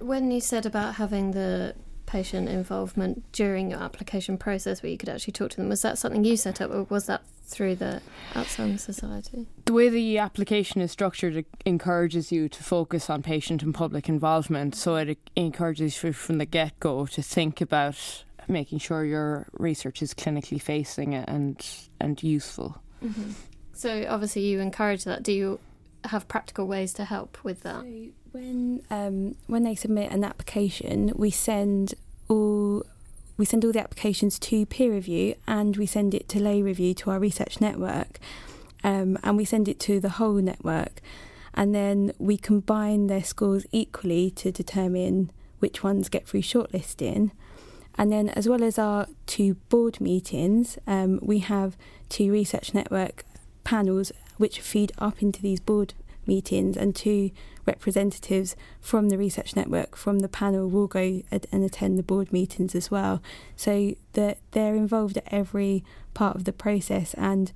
When 0.00 0.30
you 0.30 0.40
said 0.40 0.66
about 0.66 0.96
having 0.96 1.30
the 1.30 1.74
patient 2.06 2.48
involvement 2.48 3.30
during 3.32 3.70
your 3.70 3.80
application 3.80 4.38
process 4.38 4.82
where 4.82 4.90
you 4.90 4.98
could 4.98 5.08
actually 5.08 5.32
talk 5.32 5.50
to 5.50 5.56
them. 5.56 5.68
Was 5.68 5.82
that 5.82 5.98
something 5.98 6.24
you 6.24 6.36
set 6.36 6.60
up 6.60 6.70
or 6.70 6.84
was 6.84 7.06
that 7.06 7.22
through 7.44 7.76
the 7.76 8.00
Alzheimer's 8.34 8.82
Society? 8.82 9.46
The 9.66 9.72
way 9.72 9.88
the 9.88 10.18
application 10.18 10.80
is 10.80 10.90
structured 10.92 11.36
it 11.36 11.46
encourages 11.64 12.32
you 12.32 12.48
to 12.48 12.62
focus 12.62 13.10
on 13.10 13.22
patient 13.22 13.62
and 13.62 13.74
public 13.74 14.08
involvement. 14.08 14.74
So 14.74 14.96
it 14.96 15.18
encourages 15.36 16.02
you 16.02 16.12
from 16.12 16.38
the 16.38 16.46
get 16.46 16.78
go 16.80 17.06
to 17.06 17.22
think 17.22 17.60
about 17.60 18.24
making 18.48 18.78
sure 18.78 19.04
your 19.04 19.48
research 19.52 20.02
is 20.02 20.14
clinically 20.14 20.60
facing 20.60 21.14
and 21.14 21.64
and 22.00 22.22
useful. 22.22 22.80
Mm-hmm. 23.02 23.32
So 23.72 24.06
obviously 24.08 24.42
you 24.42 24.60
encourage 24.60 25.04
that. 25.04 25.22
Do 25.22 25.32
you 25.32 25.60
have 26.04 26.28
practical 26.28 26.66
ways 26.66 26.92
to 26.94 27.04
help 27.04 27.38
with 27.42 27.62
that? 27.62 27.84
When 28.36 28.82
um, 28.90 29.34
when 29.46 29.62
they 29.62 29.74
submit 29.74 30.12
an 30.12 30.22
application, 30.22 31.10
we 31.16 31.30
send 31.30 31.94
all 32.28 32.84
we 33.38 33.46
send 33.46 33.64
all 33.64 33.72
the 33.72 33.80
applications 33.80 34.38
to 34.40 34.66
peer 34.66 34.92
review 34.92 35.36
and 35.48 35.74
we 35.78 35.86
send 35.86 36.12
it 36.12 36.28
to 36.30 36.38
lay 36.38 36.60
review 36.60 36.92
to 36.96 37.10
our 37.12 37.18
research 37.18 37.62
network, 37.62 38.18
um, 38.84 39.18
and 39.22 39.38
we 39.38 39.46
send 39.46 39.68
it 39.68 39.80
to 39.80 40.00
the 40.00 40.10
whole 40.20 40.34
network, 40.34 41.00
and 41.54 41.74
then 41.74 42.12
we 42.18 42.36
combine 42.36 43.06
their 43.06 43.24
scores 43.24 43.64
equally 43.72 44.30
to 44.32 44.52
determine 44.52 45.30
which 45.60 45.82
ones 45.82 46.10
get 46.10 46.28
through 46.28 46.42
shortlisting. 46.42 47.30
And 47.96 48.12
then, 48.12 48.28
as 48.28 48.46
well 48.46 48.62
as 48.62 48.78
our 48.78 49.06
two 49.24 49.54
board 49.70 49.98
meetings, 49.98 50.76
um, 50.86 51.20
we 51.22 51.38
have 51.38 51.74
two 52.10 52.30
research 52.30 52.74
network 52.74 53.24
panels 53.64 54.12
which 54.36 54.60
feed 54.60 54.92
up 54.98 55.22
into 55.22 55.40
these 55.40 55.58
board 55.58 55.94
meetings, 56.26 56.76
and 56.76 56.94
two 56.94 57.30
representatives 57.64 58.56
from 58.80 59.08
the 59.08 59.18
research 59.18 59.56
network 59.56 59.96
from 59.96 60.20
the 60.20 60.28
panel 60.28 60.68
will 60.68 60.86
go 60.86 61.22
and 61.30 61.64
attend 61.64 61.98
the 61.98 62.02
board 62.02 62.32
meetings 62.32 62.74
as 62.74 62.90
well. 62.90 63.22
So 63.56 63.94
that 64.12 64.38
they're 64.52 64.76
involved 64.76 65.16
at 65.16 65.24
every 65.32 65.84
part 66.14 66.36
of 66.36 66.44
the 66.44 66.52
process, 66.52 67.14
and 67.14 67.52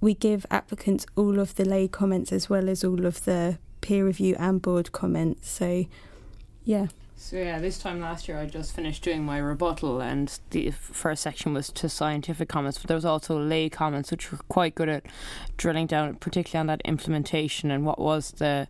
we 0.00 0.14
give 0.14 0.46
applicants 0.50 1.06
all 1.16 1.38
of 1.38 1.56
the 1.56 1.64
lay 1.64 1.86
comments 1.86 2.32
as 2.32 2.48
well 2.48 2.68
as 2.68 2.82
all 2.82 3.04
of 3.04 3.24
the 3.24 3.58
peer 3.80 4.04
review 4.04 4.34
and 4.38 4.62
board 4.62 4.92
comments. 4.92 5.50
So, 5.50 5.86
yeah. 6.64 6.86
So 7.22 7.36
yeah, 7.36 7.58
this 7.58 7.78
time 7.78 8.00
last 8.00 8.28
year 8.28 8.38
I 8.38 8.46
just 8.46 8.74
finished 8.74 9.04
doing 9.04 9.26
my 9.26 9.36
rebuttal, 9.36 10.00
and 10.00 10.40
the 10.50 10.70
first 10.70 11.22
section 11.22 11.52
was 11.52 11.68
to 11.72 11.86
scientific 11.86 12.48
comments, 12.48 12.78
but 12.78 12.88
there 12.88 12.94
was 12.96 13.04
also 13.04 13.38
lay 13.38 13.68
comments, 13.68 14.10
which 14.10 14.32
were 14.32 14.38
quite 14.48 14.74
good 14.74 14.88
at 14.88 15.04
drilling 15.58 15.86
down, 15.86 16.14
particularly 16.14 16.60
on 16.60 16.66
that 16.68 16.80
implementation 16.86 17.70
and 17.70 17.84
what 17.84 17.98
was 17.98 18.32
the 18.32 18.68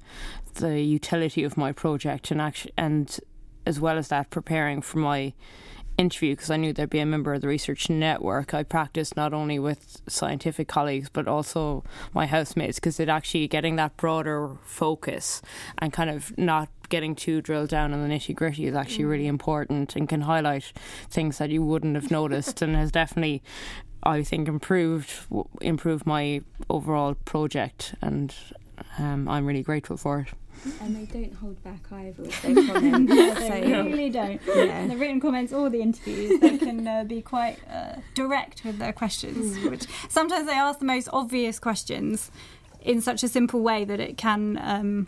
the 0.54 0.80
utility 0.82 1.44
of 1.44 1.56
my 1.56 1.70
project, 1.70 2.32
and 2.32 2.40
actually, 2.40 2.72
and 2.76 3.20
as 3.66 3.78
well 3.78 3.96
as 3.96 4.08
that, 4.08 4.30
preparing 4.30 4.82
for 4.82 4.98
my 4.98 5.32
interview 6.00 6.34
because 6.34 6.50
I 6.50 6.56
knew 6.56 6.72
there'd 6.72 6.88
be 6.88 6.98
a 6.98 7.06
member 7.06 7.34
of 7.34 7.42
the 7.42 7.48
research 7.48 7.90
network. 7.90 8.54
I 8.54 8.62
practiced 8.62 9.16
not 9.16 9.34
only 9.34 9.58
with 9.58 10.00
scientific 10.08 10.66
colleagues 10.66 11.10
but 11.10 11.28
also 11.28 11.84
my 12.14 12.26
housemates 12.26 12.78
because 12.78 12.98
it 12.98 13.08
actually 13.08 13.46
getting 13.46 13.76
that 13.76 13.96
broader 13.98 14.56
focus 14.64 15.42
and 15.78 15.92
kind 15.92 16.08
of 16.08 16.36
not 16.38 16.70
getting 16.88 17.14
too 17.14 17.40
drilled 17.42 17.68
down 17.68 17.92
on 17.92 18.02
the 18.02 18.12
nitty 18.12 18.34
gritty 18.34 18.66
is 18.66 18.74
actually 18.74 19.04
really 19.04 19.24
mm. 19.24 19.36
important 19.36 19.94
and 19.94 20.08
can 20.08 20.22
highlight 20.22 20.72
things 21.10 21.38
that 21.38 21.50
you 21.50 21.62
wouldn't 21.62 21.94
have 21.94 22.10
noticed 22.10 22.62
and 22.62 22.74
has 22.74 22.90
definitely 22.90 23.42
I 24.02 24.22
think 24.22 24.48
improved 24.48 25.12
improved 25.60 26.06
my 26.06 26.40
overall 26.70 27.14
project 27.14 27.94
and 28.00 28.34
um, 28.98 29.28
I'm 29.28 29.44
really 29.44 29.62
grateful 29.62 29.98
for 29.98 30.20
it 30.20 30.39
and 30.80 30.96
they 30.96 31.04
don't 31.04 31.34
hold 31.34 31.62
back 31.62 31.80
either 31.90 32.22
with 32.22 32.42
their 32.42 32.54
comments. 32.66 33.12
they 33.12 33.62
really 33.82 34.10
don't. 34.10 34.40
Yeah. 34.46 34.86
The 34.86 34.96
written 34.96 35.20
comments 35.20 35.52
or 35.52 35.70
the 35.70 35.80
interviews, 35.80 36.40
they 36.40 36.58
can 36.58 36.86
uh, 36.86 37.04
be 37.04 37.22
quite 37.22 37.58
uh, 37.70 37.96
direct 38.14 38.64
with 38.64 38.78
their 38.78 38.92
questions. 38.92 39.58
Mm. 39.58 39.70
Which 39.70 39.86
sometimes 40.08 40.46
they 40.46 40.54
ask 40.54 40.78
the 40.78 40.84
most 40.84 41.08
obvious 41.12 41.58
questions 41.58 42.30
in 42.80 43.00
such 43.00 43.22
a 43.22 43.28
simple 43.28 43.60
way 43.60 43.84
that 43.84 44.00
it 44.00 44.16
can. 44.16 44.58
Um, 44.62 45.06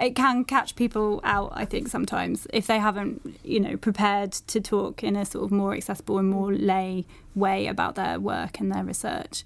it 0.00 0.14
can 0.14 0.44
catch 0.44 0.76
people 0.76 1.20
out, 1.24 1.50
I 1.52 1.64
think, 1.64 1.88
sometimes 1.88 2.46
if 2.52 2.68
they 2.68 2.78
haven't, 2.78 3.38
you 3.42 3.58
know, 3.58 3.76
prepared 3.76 4.32
to 4.32 4.60
talk 4.60 5.02
in 5.02 5.16
a 5.16 5.24
sort 5.26 5.44
of 5.44 5.50
more 5.50 5.74
accessible 5.74 6.18
and 6.18 6.30
more 6.30 6.52
lay 6.54 7.06
way 7.34 7.66
about 7.66 7.96
their 7.96 8.20
work 8.20 8.60
and 8.60 8.72
their 8.72 8.84
research. 8.84 9.44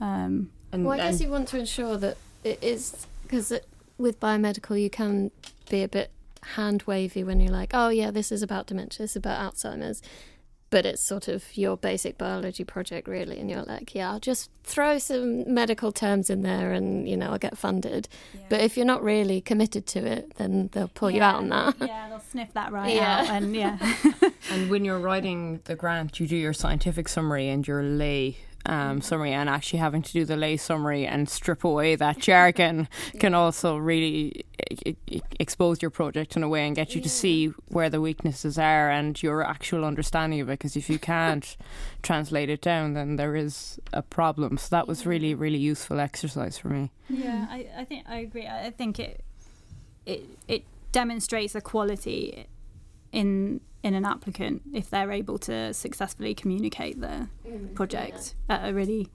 Um, 0.00 0.50
and, 0.72 0.86
well, 0.86 0.98
I 0.98 1.10
guess 1.10 1.20
you 1.20 1.28
want 1.28 1.46
to 1.48 1.58
ensure 1.58 1.98
that 1.98 2.16
it 2.42 2.58
is 2.62 3.06
because 3.22 3.52
with 3.98 4.20
biomedical, 4.20 4.80
you 4.80 4.90
can 4.90 5.30
be 5.70 5.82
a 5.82 5.88
bit 5.88 6.10
hand 6.42 6.82
wavy 6.86 7.24
when 7.24 7.40
you're 7.40 7.52
like, 7.52 7.70
oh, 7.72 7.88
yeah, 7.88 8.10
this 8.10 8.32
is 8.32 8.42
about 8.42 8.66
dementia, 8.66 9.04
this 9.04 9.12
is 9.12 9.16
about 9.16 9.54
Alzheimer's. 9.54 10.02
But 10.70 10.86
it's 10.86 11.02
sort 11.02 11.28
of 11.28 11.54
your 11.54 11.76
basic 11.76 12.16
biology 12.16 12.64
project, 12.64 13.06
really. 13.06 13.38
And 13.38 13.50
you're 13.50 13.62
like, 13.62 13.94
yeah, 13.94 14.10
I'll 14.10 14.18
just 14.18 14.50
throw 14.64 14.96
some 14.96 15.52
medical 15.52 15.92
terms 15.92 16.30
in 16.30 16.40
there 16.40 16.72
and, 16.72 17.06
you 17.06 17.14
know, 17.14 17.32
I'll 17.32 17.38
get 17.38 17.58
funded. 17.58 18.08
Yeah. 18.32 18.40
But 18.48 18.60
if 18.62 18.78
you're 18.78 18.86
not 18.86 19.02
really 19.02 19.42
committed 19.42 19.86
to 19.88 19.98
it, 19.98 20.34
then 20.36 20.70
they'll 20.72 20.88
pull 20.88 21.10
yeah. 21.10 21.16
you 21.16 21.22
out 21.22 21.34
on 21.36 21.48
that. 21.50 21.74
Yeah, 21.78 22.08
they'll 22.08 22.20
sniff 22.20 22.54
that 22.54 22.72
right 22.72 22.94
yeah. 22.94 23.20
out. 23.20 23.28
And 23.28 23.54
yeah. 23.54 23.94
and 24.50 24.70
when 24.70 24.86
you're 24.86 24.98
writing 24.98 25.60
the 25.64 25.74
grant, 25.74 26.18
you 26.18 26.26
do 26.26 26.36
your 26.36 26.54
scientific 26.54 27.06
summary 27.06 27.50
and 27.50 27.68
your 27.68 27.82
lay 27.82 28.38
um, 28.66 29.00
summary 29.00 29.32
and 29.32 29.48
actually 29.48 29.78
having 29.80 30.02
to 30.02 30.12
do 30.12 30.24
the 30.24 30.36
lay 30.36 30.56
summary 30.56 31.06
and 31.06 31.28
strip 31.28 31.64
away 31.64 31.96
that 31.96 32.18
jargon 32.18 32.88
can 33.18 33.34
also 33.34 33.76
really 33.76 34.44
I- 34.86 34.96
I- 35.10 35.20
expose 35.40 35.82
your 35.82 35.90
project 35.90 36.36
in 36.36 36.42
a 36.42 36.48
way 36.48 36.66
and 36.66 36.76
get 36.76 36.94
you 36.94 37.00
to 37.00 37.08
see 37.08 37.46
where 37.68 37.90
the 37.90 38.00
weaknesses 38.00 38.58
are 38.58 38.90
and 38.90 39.20
your 39.22 39.42
actual 39.42 39.84
understanding 39.84 40.40
of 40.40 40.48
it. 40.48 40.52
Because 40.52 40.76
if 40.76 40.88
you 40.88 40.98
can't 41.12 41.56
translate 42.02 42.48
it 42.50 42.60
down, 42.60 42.94
then 42.94 43.16
there 43.16 43.34
is 43.34 43.80
a 43.92 44.02
problem. 44.02 44.56
So 44.58 44.68
that 44.70 44.86
was 44.86 45.04
really, 45.06 45.34
really 45.34 45.58
useful 45.58 45.98
exercise 46.00 46.58
for 46.58 46.68
me. 46.68 46.90
Yeah, 47.08 47.46
I, 47.50 47.66
I 47.78 47.84
think 47.84 48.06
I 48.08 48.18
agree. 48.18 48.46
I 48.46 48.70
think 48.70 48.98
it 48.98 49.24
it 50.06 50.24
it 50.48 50.64
demonstrates 50.92 51.54
a 51.54 51.60
quality 51.60 52.46
in 53.12 53.60
in 53.82 53.94
an 53.94 54.04
applicant 54.04 54.62
if 54.72 54.90
they're 54.90 55.10
able 55.10 55.38
to 55.38 55.74
successfully 55.74 56.34
communicate 56.34 57.00
their 57.00 57.28
mm, 57.46 57.74
project 57.74 58.34
yeah. 58.48 58.56
at 58.56 58.70
a 58.70 58.74
really 58.74 59.08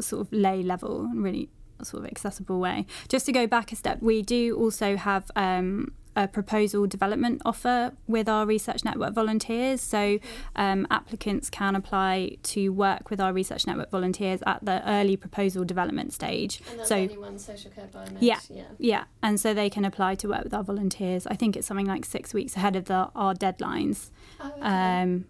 sort 0.00 0.20
of 0.20 0.32
lay 0.32 0.62
level 0.62 1.02
and 1.02 1.22
really 1.22 1.48
sort 1.82 2.04
of 2.04 2.10
accessible 2.10 2.60
way. 2.60 2.86
Just 3.08 3.26
to 3.26 3.32
go 3.32 3.46
back 3.46 3.72
a 3.72 3.76
step, 3.76 4.00
we 4.00 4.22
do 4.22 4.56
also 4.56 4.96
have 4.96 5.30
um, 5.36 5.92
a 6.16 6.28
proposal 6.28 6.86
development 6.86 7.42
offer 7.44 7.92
with 8.06 8.28
our 8.28 8.46
Research 8.46 8.84
Network 8.84 9.14
volunteers. 9.14 9.80
So 9.80 10.18
um, 10.56 10.86
applicants 10.90 11.50
can 11.50 11.74
apply 11.74 12.36
to 12.44 12.70
work 12.70 13.10
with 13.10 13.20
our 13.20 13.32
Research 13.32 13.66
Network 13.66 13.90
volunteers 13.90 14.40
at 14.46 14.64
the 14.64 14.88
early 14.88 15.16
proposal 15.16 15.64
development 15.64 16.12
stage. 16.12 16.60
so 16.84 16.96
anyone 16.96 17.38
social 17.38 17.70
care 17.70 17.88
biomed. 17.92 18.18
Yeah, 18.20 18.38
yeah, 18.48 18.64
yeah, 18.78 19.04
and 19.22 19.40
so 19.40 19.54
they 19.54 19.70
can 19.70 19.84
apply 19.84 20.14
to 20.16 20.28
work 20.28 20.44
with 20.44 20.54
our 20.54 20.64
volunteers. 20.64 21.26
I 21.26 21.34
think 21.34 21.56
it's 21.56 21.66
something 21.66 21.86
like 21.86 22.04
six 22.04 22.32
weeks 22.32 22.56
ahead 22.56 22.76
of 22.76 22.86
the, 22.86 23.10
our 23.14 23.34
deadlines. 23.34 24.10
Oh, 24.40 24.52
okay. 24.56 24.60
um, 24.62 25.24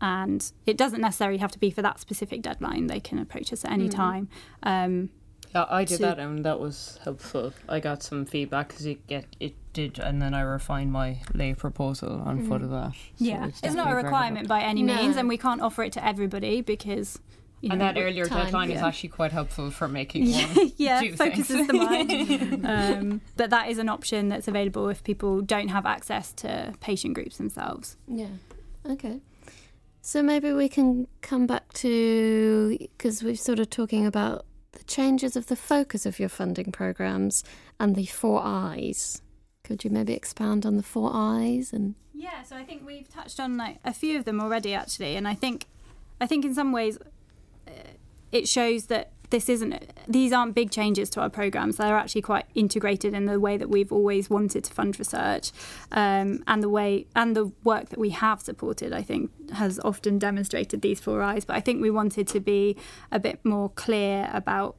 and 0.00 0.52
it 0.64 0.76
doesn't 0.76 1.00
necessarily 1.00 1.38
have 1.38 1.50
to 1.52 1.58
be 1.58 1.70
for 1.70 1.82
that 1.82 1.98
specific 1.98 2.42
deadline. 2.42 2.86
They 2.86 3.00
can 3.00 3.18
approach 3.18 3.52
us 3.52 3.64
at 3.64 3.72
any 3.72 3.88
mm. 3.88 3.94
time. 3.94 4.28
Um, 4.62 5.10
I 5.54 5.84
did 5.84 5.96
to, 5.96 6.02
that 6.02 6.18
and 6.18 6.44
that 6.44 6.60
was 6.60 6.98
helpful. 7.04 7.52
I 7.68 7.80
got 7.80 8.02
some 8.02 8.24
feedback 8.24 8.68
because 8.68 8.86
it 8.86 9.06
get 9.06 9.26
it 9.40 9.54
did, 9.72 9.98
and 9.98 10.20
then 10.20 10.34
I 10.34 10.40
refined 10.40 10.92
my 10.92 11.20
lay 11.34 11.54
proposal 11.54 12.22
on 12.24 12.40
mm. 12.40 12.48
foot 12.48 12.62
of 12.62 12.70
that. 12.70 12.92
So 12.92 13.24
yeah, 13.24 13.46
it's, 13.46 13.60
it's 13.62 13.74
not 13.74 13.92
a 13.92 13.94
requirement 13.94 14.48
by 14.48 14.60
any 14.60 14.82
means, 14.82 15.14
no. 15.14 15.20
and 15.20 15.28
we 15.28 15.38
can't 15.38 15.60
offer 15.60 15.82
it 15.84 15.92
to 15.94 16.04
everybody 16.04 16.60
because. 16.60 17.18
You 17.60 17.70
and 17.70 17.80
know, 17.80 17.86
that 17.86 18.00
earlier 18.00 18.24
time, 18.24 18.44
deadline 18.44 18.70
yeah. 18.70 18.76
is 18.76 18.82
actually 18.82 19.08
quite 19.08 19.32
helpful 19.32 19.72
for 19.72 19.88
making 19.88 20.30
one. 20.32 20.72
yeah, 20.76 21.02
focuses 21.16 21.66
the 21.66 21.72
mind. 21.72 22.64
um, 22.64 23.20
but 23.36 23.50
that 23.50 23.68
is 23.68 23.78
an 23.78 23.88
option 23.88 24.28
that's 24.28 24.46
available 24.46 24.88
if 24.88 25.02
people 25.02 25.40
don't 25.40 25.66
have 25.66 25.84
access 25.84 26.32
to 26.34 26.72
patient 26.78 27.14
groups 27.14 27.36
themselves. 27.36 27.96
Yeah. 28.06 28.28
Okay. 28.88 29.18
So 30.02 30.22
maybe 30.22 30.52
we 30.52 30.68
can 30.68 31.08
come 31.20 31.48
back 31.48 31.72
to 31.74 32.78
because 32.78 33.24
we're 33.24 33.34
sort 33.34 33.58
of 33.58 33.70
talking 33.70 34.06
about 34.06 34.46
the 34.46 34.57
changes 34.88 35.36
of 35.36 35.46
the 35.46 35.56
focus 35.56 36.06
of 36.06 36.18
your 36.18 36.28
funding 36.28 36.72
programs 36.72 37.44
and 37.78 37.94
the 37.94 38.06
four 38.06 38.40
I's. 38.42 39.22
Could 39.62 39.84
you 39.84 39.90
maybe 39.90 40.14
expand 40.14 40.64
on 40.66 40.76
the 40.76 40.82
four 40.82 41.10
I's 41.12 41.72
and 41.72 41.94
Yeah, 42.12 42.42
so 42.42 42.56
I 42.56 42.64
think 42.64 42.84
we've 42.86 43.08
touched 43.08 43.38
on 43.38 43.56
like 43.56 43.78
a 43.84 43.92
few 43.92 44.18
of 44.18 44.24
them 44.24 44.40
already 44.40 44.74
actually 44.74 45.14
and 45.16 45.28
I 45.28 45.34
think 45.34 45.66
I 46.20 46.26
think 46.26 46.44
in 46.44 46.54
some 46.54 46.72
ways 46.72 46.98
uh, 47.66 47.70
it 48.32 48.48
shows 48.48 48.86
that 48.86 49.12
this 49.30 49.48
isn't 49.48 49.92
these 50.06 50.32
aren't 50.32 50.54
big 50.54 50.70
changes 50.70 51.10
to 51.10 51.20
our 51.20 51.30
programs 51.30 51.76
they're 51.76 51.96
actually 51.96 52.22
quite 52.22 52.46
integrated 52.54 53.14
in 53.14 53.26
the 53.26 53.38
way 53.38 53.56
that 53.56 53.68
we've 53.68 53.92
always 53.92 54.30
wanted 54.30 54.64
to 54.64 54.72
fund 54.72 54.98
research 54.98 55.52
um, 55.92 56.42
and 56.46 56.62
the 56.62 56.68
way 56.68 57.06
and 57.14 57.36
the 57.36 57.46
work 57.64 57.88
that 57.90 57.98
we 57.98 58.10
have 58.10 58.40
supported 58.40 58.92
i 58.92 59.02
think 59.02 59.30
has 59.52 59.78
often 59.84 60.18
demonstrated 60.18 60.82
these 60.82 61.00
four 61.00 61.22
I's 61.22 61.44
but 61.44 61.56
i 61.56 61.60
think 61.60 61.80
we 61.80 61.90
wanted 61.90 62.26
to 62.28 62.40
be 62.40 62.76
a 63.10 63.18
bit 63.18 63.44
more 63.44 63.70
clear 63.70 64.28
about 64.32 64.76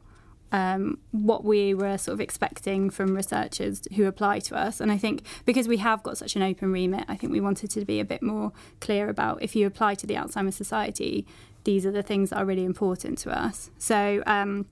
um, 0.51 1.00
what 1.12 1.44
we 1.44 1.74
were 1.74 1.98
sort 1.98 2.13
of 2.13 2.22
expecting 2.22 2.89
from 2.89 3.15
researchers 3.15 3.84
who 3.96 4.06
apply 4.06 4.39
to 4.39 4.56
us. 4.56 4.79
And 4.79 4.91
I 4.91 4.98
think 4.98 5.24
because 5.46 5.68
we 5.68 5.77
have 5.77 6.03
got 6.03 6.18
such 6.18 6.36
an 6.36 6.41
open 6.41 6.72
remit, 6.72 7.06
I 7.08 7.15
think 7.15 7.32
we 7.32 7.41
wanted 7.41 7.70
to 7.72 7.86
be 7.86 8.00
a 8.00 8.06
bit 8.06 8.22
more 8.22 8.51
clear 8.79 9.10
about 9.10 9.41
if 9.41 9.56
you 9.56 9.68
apply 9.68 9.96
to 9.96 10.08
the 10.08 10.15
Alzheimer's 10.15 10.56
Society, 10.56 11.27
these 11.63 11.86
are 11.86 11.92
the 11.92 12.04
things 12.04 12.30
that 12.32 12.38
are 12.38 12.46
really 12.46 12.66
important 12.66 13.18
to 13.20 13.38
us. 13.38 13.70
So 13.78 14.24
um, 14.25 14.66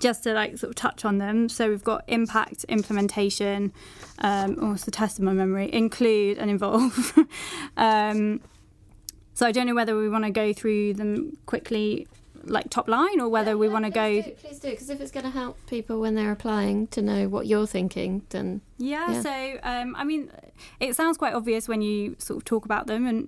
just 0.00 0.24
to 0.24 0.32
like 0.34 0.58
sort 0.58 0.70
of 0.70 0.74
touch 0.74 1.04
on 1.04 1.18
them. 1.18 1.48
So 1.48 1.68
we've 1.70 1.84
got 1.84 2.04
impact, 2.08 2.64
implementation, 2.68 3.72
um, 4.18 4.56
oh, 4.60 4.74
the 4.74 4.90
test 4.90 5.18
of 5.18 5.24
my 5.24 5.32
memory, 5.32 5.72
include 5.72 6.38
and 6.38 6.50
involve. 6.50 7.16
um, 7.76 8.40
so 9.34 9.46
I 9.46 9.52
don't 9.52 9.66
know 9.66 9.74
whether 9.74 9.96
we 9.96 10.08
want 10.08 10.24
to 10.24 10.30
go 10.30 10.52
through 10.52 10.94
them 10.94 11.36
quickly 11.46 12.06
like 12.48 12.70
top 12.70 12.86
line 12.88 13.20
or 13.20 13.28
whether 13.28 13.50
Yeah, 13.50 13.54
we 13.56 13.66
no, 13.66 13.72
want 13.72 13.84
to 13.86 13.90
go 13.90 14.22
do, 14.22 14.30
please 14.32 14.60
do 14.60 14.70
because 14.70 14.88
if 14.88 15.00
it's 15.00 15.10
going 15.10 15.24
to 15.24 15.30
help 15.30 15.58
people 15.66 16.00
when 16.00 16.14
they're 16.14 16.30
applying 16.30 16.86
to 16.88 17.02
know 17.02 17.28
what 17.28 17.46
you're 17.48 17.66
thinking 17.66 18.22
then 18.28 18.60
Yeah, 18.78 19.10
Yeah. 19.10 19.20
so 19.22 19.58
um, 19.64 19.96
I 19.96 20.04
mean, 20.04 20.30
it 20.78 20.94
sounds 20.94 21.18
quite 21.18 21.34
obvious 21.34 21.66
when 21.66 21.82
you 21.82 22.14
sort 22.18 22.36
of 22.36 22.44
talk 22.44 22.64
about 22.64 22.86
them, 22.86 23.04
and 23.04 23.26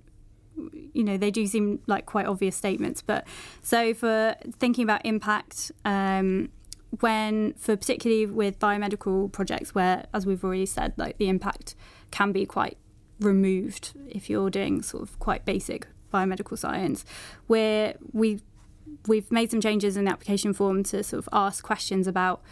you 0.92 1.04
know 1.04 1.16
they 1.16 1.30
do 1.30 1.46
seem 1.46 1.80
like 1.86 2.06
quite 2.06 2.26
obvious 2.26 2.56
statements. 2.56 3.02
But 3.02 3.26
so 3.62 3.94
for 3.94 4.34
thinking 4.58 4.84
about 4.84 5.04
impact, 5.04 5.72
um, 5.84 6.50
when 7.00 7.52
for 7.54 7.76
particularly 7.76 8.26
with 8.26 8.58
biomedical 8.58 9.30
projects, 9.32 9.74
where 9.74 10.06
as 10.14 10.26
we've 10.26 10.42
already 10.44 10.66
said, 10.66 10.94
like 10.96 11.18
the 11.18 11.28
impact 11.28 11.74
can 12.10 12.32
be 12.32 12.46
quite 12.46 12.76
removed 13.20 13.92
if 14.08 14.30
you're 14.30 14.50
doing 14.50 14.82
sort 14.82 15.02
of 15.02 15.18
quite 15.18 15.44
basic 15.44 15.86
biomedical 16.12 16.56
science, 16.56 17.04
where 17.46 17.94
we 18.12 18.40
we've 19.06 19.30
made 19.30 19.50
some 19.50 19.60
changes 19.60 19.96
in 19.96 20.04
the 20.04 20.10
application 20.10 20.52
form 20.52 20.82
to 20.82 21.02
sort 21.02 21.18
of 21.18 21.28
ask 21.32 21.62
questions 21.62 22.06
about 22.06 22.42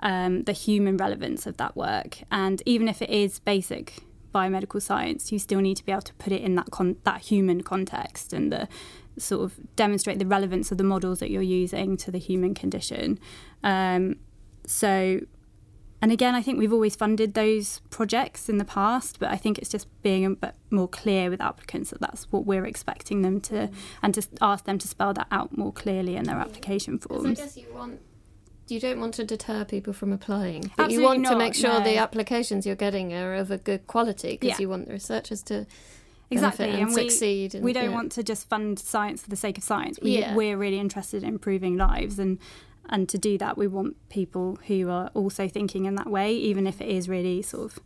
um, 0.00 0.42
the 0.42 0.52
human 0.52 0.96
relevance 0.96 1.46
of 1.46 1.56
that 1.56 1.76
work. 1.76 2.18
And 2.30 2.62
even 2.66 2.88
if 2.88 3.00
it 3.00 3.10
is 3.10 3.38
basic 3.38 3.98
biomedical 4.34 4.82
science, 4.82 5.32
you 5.32 5.38
still 5.38 5.60
need 5.60 5.76
to 5.76 5.84
be 5.84 5.92
able 5.92 6.02
to 6.02 6.14
put 6.14 6.32
it 6.32 6.42
in 6.42 6.54
that 6.56 6.70
con- 6.70 6.96
that 7.04 7.20
human 7.22 7.62
context 7.62 8.32
and 8.32 8.52
the 8.52 8.68
sort 9.16 9.42
of 9.44 9.76
demonstrate 9.76 10.18
the 10.18 10.26
relevance 10.26 10.72
of 10.72 10.78
the 10.78 10.84
models 10.84 11.20
that 11.20 11.30
you're 11.30 11.42
using 11.42 11.96
to 11.98 12.10
the 12.10 12.18
human 12.18 12.52
condition. 12.52 13.18
Um, 13.62 14.16
so, 14.66 15.20
and 16.02 16.10
again, 16.12 16.34
I 16.34 16.42
think 16.42 16.58
we've 16.58 16.72
always 16.72 16.96
funded 16.96 17.34
those 17.34 17.80
projects 17.90 18.48
in 18.48 18.58
the 18.58 18.64
past, 18.64 19.20
but 19.20 19.30
I 19.30 19.36
think 19.36 19.58
it's 19.58 19.70
just 19.70 19.86
being 20.02 20.24
a 20.24 20.30
bit 20.30 20.54
more 20.70 20.88
clear 20.88 21.30
with 21.30 21.40
applicants 21.40 21.90
that 21.90 22.00
that's 22.00 22.24
what 22.32 22.44
we're 22.44 22.66
expecting 22.66 23.22
them 23.22 23.40
to, 23.42 23.70
and 24.02 24.14
to 24.14 24.26
ask 24.40 24.64
them 24.64 24.78
to 24.78 24.88
spell 24.88 25.14
that 25.14 25.28
out 25.30 25.56
more 25.56 25.72
clearly 25.72 26.16
in 26.16 26.24
their 26.24 26.38
application 26.38 26.96
because 26.96 27.10
I 27.10 27.22
forms. 27.22 27.38
guess 27.38 27.56
you 27.56 27.72
want 27.72 28.00
you 28.68 28.80
don't 28.80 28.98
want 28.98 29.14
to 29.14 29.24
deter 29.24 29.64
people 29.64 29.92
from 29.92 30.12
applying 30.12 30.62
but 30.76 30.84
Absolutely 30.84 30.94
you 30.94 31.02
want 31.02 31.26
to 31.26 31.36
make 31.36 31.54
sure 31.54 31.80
the 31.80 31.96
applications 31.98 32.64
you're 32.66 32.74
getting 32.76 33.12
are 33.12 33.34
of 33.34 33.50
a 33.50 33.58
good 33.58 33.86
quality 33.86 34.32
because 34.38 34.50
Yeah. 34.50 34.56
you 34.60 34.68
want 34.68 34.86
the 34.86 34.92
researchers 34.92 35.42
to 35.44 35.66
Exactly, 36.30 36.66
benefit 36.66 36.80
and, 36.80 36.88
and 36.88 36.96
we- 36.96 37.10
succeed 37.10 37.54
and, 37.54 37.62
we 37.64 37.72
don't 37.74 37.84
yeah. 37.90 37.90
want 37.90 38.10
to 38.12 38.22
just 38.22 38.48
fund 38.48 38.78
science 38.78 39.22
for 39.22 39.28
the 39.30 39.36
sake 39.36 39.58
of 39.58 39.64
science. 39.64 39.98
We, 40.02 40.18
Yeah. 40.18 40.34
We're 40.34 40.56
really 40.56 40.78
interested 40.80 41.22
in 41.22 41.28
improving 41.28 41.76
lives, 41.76 42.18
and 42.18 42.38
and 42.88 43.08
to 43.10 43.18
do 43.18 43.36
that, 43.38 43.56
we 43.58 43.66
want 43.66 43.96
people 44.08 44.58
who 44.66 44.88
are 44.90 45.10
also 45.14 45.48
thinking 45.48 45.84
in 45.84 45.94
that 45.96 46.08
way, 46.08 46.34
even 46.34 46.66
if 46.66 46.80
it 46.80 46.88
is 46.88 47.08
really 47.08 47.40
sort 47.42 47.64
of 47.72 47.78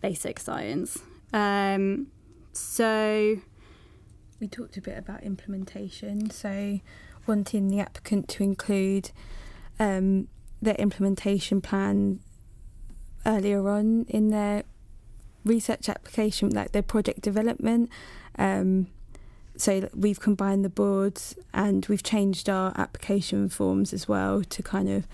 basic 0.00 0.40
science. 0.40 0.98
Um, 1.32 2.08
so 2.52 3.36
We 4.40 4.48
talked 4.48 4.76
a 4.76 4.80
bit 4.80 4.98
about 4.98 5.22
implementation, 5.22 6.30
so 6.30 6.80
wanting 7.26 7.68
the 7.68 7.80
applicant 7.80 8.28
to 8.30 8.42
include 8.42 9.10
um, 9.78 10.28
their 10.60 10.74
implementation 10.74 11.60
plan 11.60 12.20
earlier 13.26 13.68
on 13.68 14.06
in 14.08 14.28
their 14.28 14.64
research 15.44 15.88
application, 15.88 16.50
like 16.50 16.72
their 16.72 16.82
project 16.82 17.20
development. 17.20 17.90
Um, 18.38 18.88
so 19.56 19.88
we've 19.94 20.18
combined 20.18 20.64
the 20.64 20.70
boards 20.70 21.36
and 21.52 21.86
we've 21.86 22.02
changed 22.02 22.48
our 22.48 22.72
application 22.76 23.48
forms 23.48 23.92
as 23.92 24.08
well 24.08 24.42
to 24.42 24.62
kind 24.62 24.88
of 24.88 25.06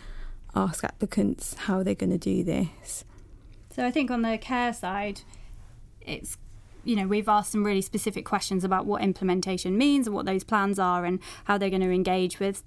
ask 0.54 0.82
applicants 0.82 1.54
how 1.54 1.82
they're 1.82 1.94
going 1.94 2.10
to 2.10 2.18
do 2.18 2.42
this. 2.42 3.04
So 3.74 3.84
I 3.84 3.90
think 3.90 4.10
on 4.10 4.22
the 4.22 4.38
care 4.38 4.72
side, 4.72 5.22
it's 6.00 6.38
you 6.82 6.96
know 6.96 7.06
we've 7.06 7.28
asked 7.28 7.52
some 7.52 7.64
really 7.64 7.82
specific 7.82 8.24
questions 8.24 8.64
about 8.64 8.86
what 8.86 9.02
implementation 9.02 9.76
means 9.76 10.06
and 10.06 10.16
what 10.16 10.24
those 10.24 10.42
plans 10.42 10.78
are 10.78 11.04
and 11.04 11.20
how 11.44 11.58
they're 11.58 11.70
going 11.70 11.82
to 11.82 11.90
engage 11.90 12.40
with 12.40 12.62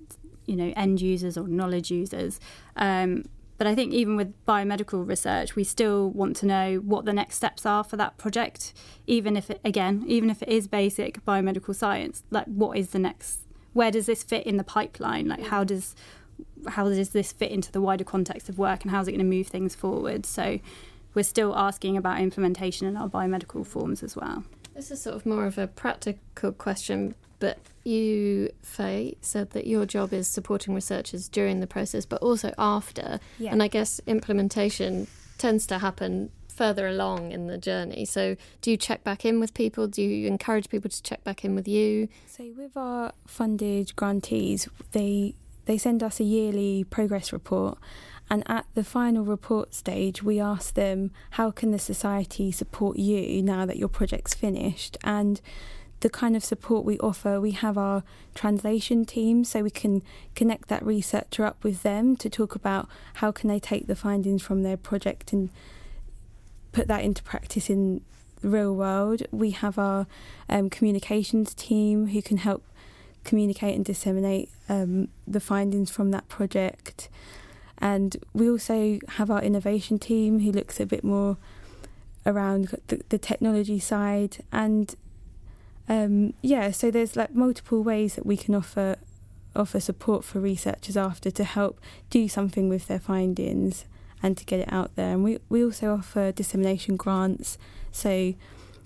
you 0.46 0.56
know 0.56 0.74
end 0.76 1.02
users 1.02 1.38
or 1.38 1.48
knowledge 1.48 1.92
users. 1.92 2.40
Um, 2.76 3.24
but 3.58 3.68
I 3.68 3.76
think 3.76 3.94
even 3.94 4.16
with 4.16 4.34
biomedical 4.46 5.08
research, 5.08 5.56
we 5.56 5.64
still 5.64 6.10
want 6.10 6.36
to 6.38 6.46
know 6.46 6.78
what 6.78 7.06
the 7.06 7.14
next 7.14 7.36
steps 7.36 7.66
are 7.66 7.84
for 7.84 7.98
that 7.98 8.18
project, 8.18 8.74
even 9.08 9.38
if 9.38 9.50
it, 9.50 9.62
again, 9.64 10.04
even 10.08 10.30
if 10.30 10.42
it 10.42 10.50
is 10.50 10.68
basic 10.68 11.24
biomedical 11.24 11.76
science. 11.76 12.24
Like, 12.32 12.46
what 12.48 12.78
is 12.78 12.90
the 12.90 13.00
next? 13.00 13.40
Where 13.74 13.92
does 13.92 14.06
this 14.06 14.24
fit 14.24 14.46
in 14.46 14.58
the 14.58 14.64
pipeline? 14.64 15.28
Like, 15.28 15.44
how 15.44 15.64
does 15.64 15.96
how 16.68 16.90
does 16.90 17.10
this 17.10 17.32
fit 17.32 17.52
into 17.52 17.72
the 17.72 17.82
wider 17.82 18.04
context 18.04 18.50
of 18.50 18.58
work, 18.58 18.84
and 18.84 18.92
how's 18.92 19.08
it 19.08 19.12
going 19.12 19.20
to 19.20 19.26
move 19.26 19.48
things 19.48 19.76
forward? 19.76 20.26
So, 20.26 20.60
we're 21.14 21.24
still 21.24 21.56
asking 21.56 21.96
about 21.96 22.20
implementation 22.20 22.88
in 22.88 22.98
our 22.98 23.08
biomedical 23.08 23.66
forms 23.66 24.02
as 24.02 24.16
well. 24.16 24.44
This 24.74 24.90
is 24.90 25.02
sort 25.02 25.16
of 25.16 25.26
more 25.26 25.46
of 25.46 25.58
a 25.58 25.68
practical 25.68 26.52
question, 26.52 27.14
but 27.44 27.58
you, 27.84 28.54
Faye, 28.62 29.18
said 29.20 29.50
that 29.50 29.68
your 29.68 29.86
job 29.86 30.14
is 30.14 30.30
supporting 30.30 30.74
researchers 30.74 31.28
during 31.28 31.60
the 31.60 31.68
process, 31.68 32.06
but 32.06 32.22
also 32.22 32.54
after. 32.58 33.20
Yeah. 33.38 33.52
And 33.52 33.62
I 33.62 33.68
guess 33.68 34.00
implementation 34.08 35.08
tends 35.38 35.68
to 35.68 35.80
happen 35.80 36.30
further 36.48 36.88
along 36.88 37.34
in 37.34 37.48
the 37.48 37.58
journey. 37.58 38.06
So, 38.06 38.38
do 38.62 38.72
you 38.72 38.78
check 38.78 39.04
back 39.04 39.26
in 39.26 39.42
with 39.42 39.54
people? 39.54 39.88
Do 39.88 40.02
you 40.02 40.26
encourage 40.26 40.70
people 40.70 40.90
to 40.90 41.04
check 41.04 41.22
back 41.26 41.44
in 41.44 41.54
with 41.54 41.68
you? 41.68 42.08
So 42.28 42.50
with 42.56 42.78
our 42.78 43.12
funded 43.28 43.94
grantees, 43.98 44.70
they 44.94 45.36
they 45.66 45.78
send 45.78 46.02
us 46.02 46.22
a 46.22 46.24
yearly 46.24 46.86
progress 46.86 47.34
report 47.34 47.78
and 48.30 48.44
at 48.50 48.66
the 48.74 48.84
final 48.84 49.24
report 49.24 49.74
stage 49.74 50.22
we 50.22 50.38
ask 50.38 50.74
them 50.74 51.10
how 51.32 51.52
can 51.52 51.72
the 51.72 51.80
society 51.80 52.52
support 52.52 52.98
you 52.98 53.42
now 53.42 53.66
that 53.66 53.78
your 53.78 53.88
project's 53.88 54.34
finished 54.34 54.98
and 55.06 55.40
the 56.04 56.10
kind 56.10 56.36
of 56.36 56.44
support 56.44 56.86
we 56.86 57.00
offer 57.00 57.40
we 57.40 57.52
have 57.52 57.78
our 57.78 58.04
translation 58.36 59.06
team 59.06 59.44
so 59.44 59.62
we 59.62 59.70
can 59.72 60.04
connect 60.36 60.68
that 60.68 60.86
researcher 60.86 61.46
up 61.46 61.64
with 61.64 61.82
them 61.82 62.16
to 62.16 62.30
talk 62.30 62.56
about 62.56 62.88
how 63.16 63.32
can 63.32 63.48
they 63.48 63.60
take 63.60 63.88
the 63.88 63.96
findings 63.96 64.42
from 64.42 64.64
their 64.64 64.78
project 64.78 65.34
and 65.34 65.50
put 66.72 66.88
that 66.88 67.04
into 67.04 67.24
practice 67.24 67.70
in 67.70 68.02
the 68.42 68.50
real 68.50 68.76
world 68.76 69.24
we 69.32 69.52
have 69.52 69.80
our 69.80 70.06
um, 70.50 70.70
communications 70.70 71.54
team 71.54 72.08
who 72.08 72.22
can 72.22 72.38
help 72.38 72.64
communicate 73.24 73.76
and 73.76 73.86
disseminate 73.86 74.50
um, 74.70 75.08
the 75.28 75.40
findings 75.40 75.90
from 75.90 76.12
that 76.12 76.28
project. 76.28 77.10
And 77.78 78.18
we 78.34 78.50
also 78.50 79.00
have 79.10 79.30
our 79.30 79.42
innovation 79.42 80.00
team 80.00 80.40
who 80.40 80.52
looks 80.52 80.80
a 80.80 80.86
bit 80.86 81.04
more 81.04 81.38
around 82.26 82.78
the, 82.88 83.02
the 83.10 83.18
technology 83.18 83.80
side. 83.80 84.38
And 84.52 84.96
um, 85.90 86.34
yeah, 86.42 86.72
so 86.72 86.90
there's 86.92 87.16
like 87.16 87.34
multiple 87.34 87.84
ways 87.84 88.16
that 88.16 88.26
we 88.26 88.38
can 88.38 88.56
offer 88.56 88.96
offer 89.56 89.80
support 89.80 90.24
for 90.24 90.40
researchers 90.40 90.98
after 90.98 91.30
to 91.30 91.44
help 91.44 91.80
do 92.10 92.28
something 92.28 92.70
with 92.70 92.88
their 92.88 93.00
findings 93.00 93.86
and 94.24 94.36
to 94.36 94.46
get 94.46 94.60
it 94.60 94.72
out 94.72 94.96
there. 94.96 95.12
And 95.14 95.24
we, 95.24 95.38
we 95.48 95.64
also 95.64 95.94
offer 95.94 96.32
dissemination 96.32 96.96
grants 96.96 97.60
so 97.92 98.34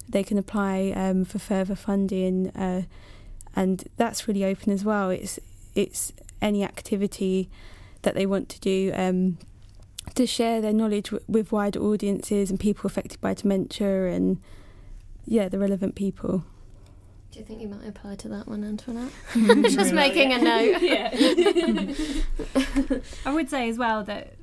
they 0.10 0.23
can 0.23 0.38
apply 0.38 0.91
um, 0.95 1.23
for 1.23 1.39
further 1.39 1.75
funding. 1.75 2.49
Uh, 2.49 2.81
and 3.55 3.86
that's 3.95 4.27
really 4.27 4.43
open 4.43 4.73
as 4.73 4.83
well. 4.83 5.10
It's 5.10 5.39
it's 5.75 6.12
any 6.41 6.63
activity 6.63 7.49
that 8.01 8.15
they 8.15 8.25
want 8.25 8.49
to 8.49 8.60
do 8.60 8.91
um, 8.95 9.38
to 10.15 10.25
share 10.25 10.62
their 10.62 10.73
knowledge 10.73 11.05
w- 11.05 11.23
with 11.27 11.51
wider 11.51 11.79
audiences 11.79 12.49
and 12.49 12.60
people 12.60 12.88
affected 12.88 13.19
by 13.21 13.33
dementia 13.33 14.07
and 14.07 14.39
yeah, 15.25 15.49
the 15.49 15.60
relevant 15.60 15.95
people. 15.95 16.43
Do 17.38 17.41
you 17.41 17.45
think 17.45 17.62
you 17.62 17.67
might 17.67 17.88
apply 17.88 18.15
to 18.15 18.30
that 18.30 18.47
one, 18.47 18.63
Antoinette? 18.63 19.12
Just 19.71 19.93
making 19.93 20.34
a 20.34 20.39
note. 20.39 20.82
yeah. 20.82 21.12
I 23.28 23.32
would 23.32 23.47
say 23.47 23.69
as 23.69 23.78
well 23.78 24.04
that 24.06 24.34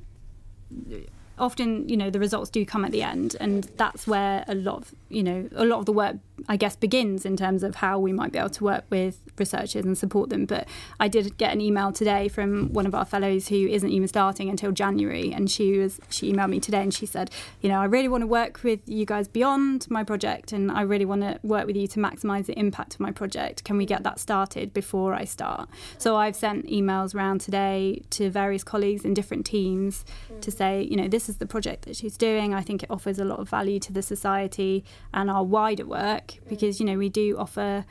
often 1.37 1.89
you 1.89 1.97
know 1.97 2.09
the 2.09 2.21
results 2.21 2.49
do 2.49 2.65
come 2.65 2.85
at 2.85 2.93
the 2.93 3.03
end 3.03 3.35
and 3.41 3.65
that's 3.75 4.07
where 4.07 4.45
a 4.47 4.55
lot 4.55 4.77
of 4.77 4.95
you 5.09 5.21
know 5.21 5.49
a 5.57 5.65
lot 5.65 5.79
of 5.79 5.85
the 5.85 5.91
work 5.91 6.15
i 6.47 6.57
guess 6.57 6.75
begins 6.75 7.25
in 7.25 7.37
terms 7.37 7.63
of 7.63 7.75
how 7.75 7.97
we 7.99 8.11
might 8.11 8.31
be 8.31 8.39
able 8.39 8.49
to 8.49 8.63
work 8.63 8.85
with 8.89 9.19
researchers 9.37 9.85
and 9.85 9.97
support 9.97 10.29
them. 10.29 10.45
But 10.45 10.67
i 10.99 11.07
did 11.07 11.37
get 11.37 11.53
an 11.53 11.61
email 11.61 11.91
today 11.91 12.27
from 12.27 12.71
one 12.73 12.85
of 12.85 12.95
our 12.95 13.05
fellows 13.05 13.47
who 13.49 13.67
isn't 13.67 13.89
even 13.89 14.07
starting 14.07 14.49
until 14.49 14.71
january. 14.71 15.31
And 15.33 15.49
she 15.49 15.77
was 15.77 15.99
she 16.09 16.31
emailed 16.31 16.49
me 16.49 16.59
today 16.59 16.81
and 16.81 16.93
she 16.93 17.05
said 17.05 17.29
you 17.61 17.69
know 17.69 17.79
i 17.81 17.85
really 17.85 18.07
want 18.07 18.21
to 18.21 18.27
work 18.27 18.63
with 18.63 18.79
you 18.85 19.05
guys 19.05 19.27
beyond 19.27 19.87
my 19.89 20.03
project 20.03 20.51
and 20.51 20.71
i 20.71 20.81
really 20.81 21.05
want 21.05 21.21
to 21.21 21.39
work 21.43 21.67
with 21.67 21.75
you 21.75 21.87
to 21.87 21.99
maximize 21.99 22.45
the 22.45 22.57
impact 22.57 22.95
of 22.95 22.99
my 22.99 23.11
project. 23.11 23.63
Can 23.63 23.77
we 23.77 23.85
get 23.85 24.03
that 24.03 24.19
started 24.19 24.73
before 24.73 25.13
i 25.13 25.25
start? 25.25 25.69
So 25.97 26.15
i've 26.15 26.35
sent 26.35 26.67
emails 26.67 27.15
around 27.15 27.41
today 27.41 28.01
to 28.11 28.29
various 28.29 28.63
colleagues 28.63 29.05
in 29.05 29.13
different 29.13 29.45
teams 29.45 30.05
to 30.41 30.51
say, 30.51 30.83
you 30.83 30.95
know, 30.95 31.07
this 31.07 31.29
is 31.29 31.37
the 31.37 31.45
project 31.45 31.85
that 31.85 31.95
she's 31.95 32.17
doing. 32.17 32.53
I 32.53 32.61
think 32.61 32.83
it 32.83 32.91
offers 32.91 33.19
a 33.19 33.25
lot 33.25 33.39
of 33.39 33.49
value 33.49 33.79
to 33.79 33.93
the 33.93 34.01
society 34.01 34.83
and 35.13 35.29
our 35.29 35.43
wider 35.43 35.85
work 35.85 36.24
because, 36.47 36.79
you 36.79 36.85
know, 36.85 36.97
we 36.97 37.09
do 37.09 37.37
offer, 37.37 37.85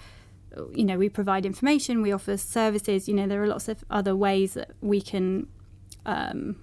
you 0.72 0.84
know, 0.84 0.96
we 0.98 1.08
provide 1.08 1.44
information, 1.46 2.02
we 2.02 2.12
offer 2.12 2.36
services. 2.36 3.08
You 3.08 3.14
know, 3.14 3.26
there 3.26 3.42
are 3.42 3.46
lots 3.46 3.68
of 3.68 3.84
other 3.90 4.14
ways 4.14 4.54
that 4.54 4.70
we 4.80 5.00
can 5.00 5.46
um, 6.06 6.56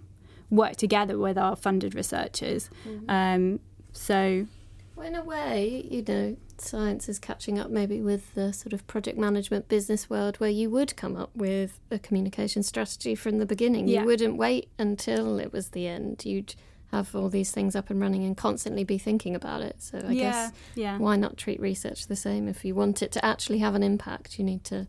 work 0.49 0.75
together 0.75 1.17
with 1.17 1.37
our 1.37 1.55
funded 1.55 1.95
researchers. 1.95 2.69
Um, 3.07 3.59
so, 3.91 4.47
Well, 4.95 5.07
in 5.07 5.15
a 5.15 5.23
way, 5.23 5.85
you 5.89 6.03
know, 6.07 6.37
science 6.57 7.09
is 7.09 7.17
catching 7.17 7.57
up 7.57 7.71
maybe 7.71 8.01
with 8.01 8.35
the 8.35 8.53
sort 8.53 8.71
of 8.71 8.85
project 8.85 9.17
management 9.17 9.67
business 9.67 10.09
world 10.09 10.37
where 10.37 10.49
you 10.49 10.69
would 10.69 10.95
come 10.95 11.17
up 11.17 11.31
with 11.35 11.79
a 11.89 11.97
communication 11.97 12.61
strategy 12.63 13.15
from 13.15 13.39
the 13.39 13.45
beginning. 13.45 13.87
Yeah. 13.87 14.01
You 14.01 14.05
wouldn't 14.05 14.37
wait 14.37 14.69
until 14.77 15.39
it 15.39 15.51
was 15.51 15.69
the 15.69 15.87
end. 15.87 16.23
You'd 16.23 16.53
have 16.91 17.15
all 17.15 17.29
these 17.29 17.51
things 17.51 17.75
up 17.75 17.89
and 17.89 18.01
running 18.01 18.23
and 18.25 18.35
constantly 18.35 18.83
be 18.83 18.97
thinking 18.97 19.35
about 19.35 19.61
it. 19.61 19.81
So 19.81 19.97
I 19.99 20.11
yeah, 20.11 20.21
guess 20.31 20.51
yeah, 20.75 20.97
why 20.97 21.15
not 21.15 21.37
treat 21.37 21.59
research 21.59 22.07
the 22.07 22.15
same? 22.15 22.47
If 22.47 22.65
you 22.65 22.75
want 22.75 23.01
it 23.01 23.11
to 23.13 23.25
actually 23.25 23.59
have 23.59 23.75
an 23.75 23.83
impact, 23.83 24.37
you 24.37 24.45
need 24.45 24.63
to. 24.65 24.87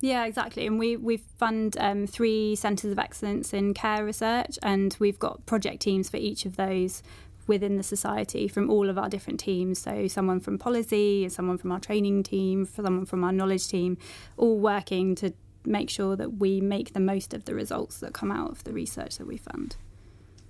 yeah, 0.00 0.24
exactly. 0.24 0.66
And 0.66 0.78
we 0.78 0.96
we 0.96 1.16
fund 1.16 1.76
um, 1.78 2.06
three 2.06 2.56
centres 2.56 2.90
of 2.92 2.98
excellence 2.98 3.52
in 3.52 3.74
care 3.74 4.04
research, 4.04 4.58
and 4.62 4.96
we've 4.98 5.18
got 5.18 5.44
project 5.46 5.82
teams 5.82 6.08
for 6.10 6.16
each 6.16 6.44
of 6.46 6.56
those 6.56 7.02
within 7.48 7.76
the 7.76 7.82
society 7.82 8.46
from 8.46 8.70
all 8.70 8.88
of 8.88 8.96
our 8.96 9.08
different 9.08 9.40
teams. 9.40 9.78
So 9.80 10.06
someone 10.06 10.38
from 10.40 10.58
policy, 10.58 11.28
someone 11.28 11.58
from 11.58 11.72
our 11.72 11.80
training 11.80 12.22
team, 12.22 12.66
someone 12.66 13.04
from 13.04 13.24
our 13.24 13.32
knowledge 13.32 13.66
team, 13.68 13.98
all 14.36 14.58
working 14.58 15.16
to 15.16 15.32
make 15.64 15.90
sure 15.90 16.14
that 16.16 16.38
we 16.38 16.60
make 16.60 16.92
the 16.92 17.00
most 17.00 17.34
of 17.34 17.44
the 17.44 17.54
results 17.54 17.98
that 17.98 18.12
come 18.12 18.30
out 18.30 18.50
of 18.50 18.62
the 18.64 18.72
research 18.72 19.18
that 19.18 19.26
we 19.26 19.36
fund. 19.36 19.76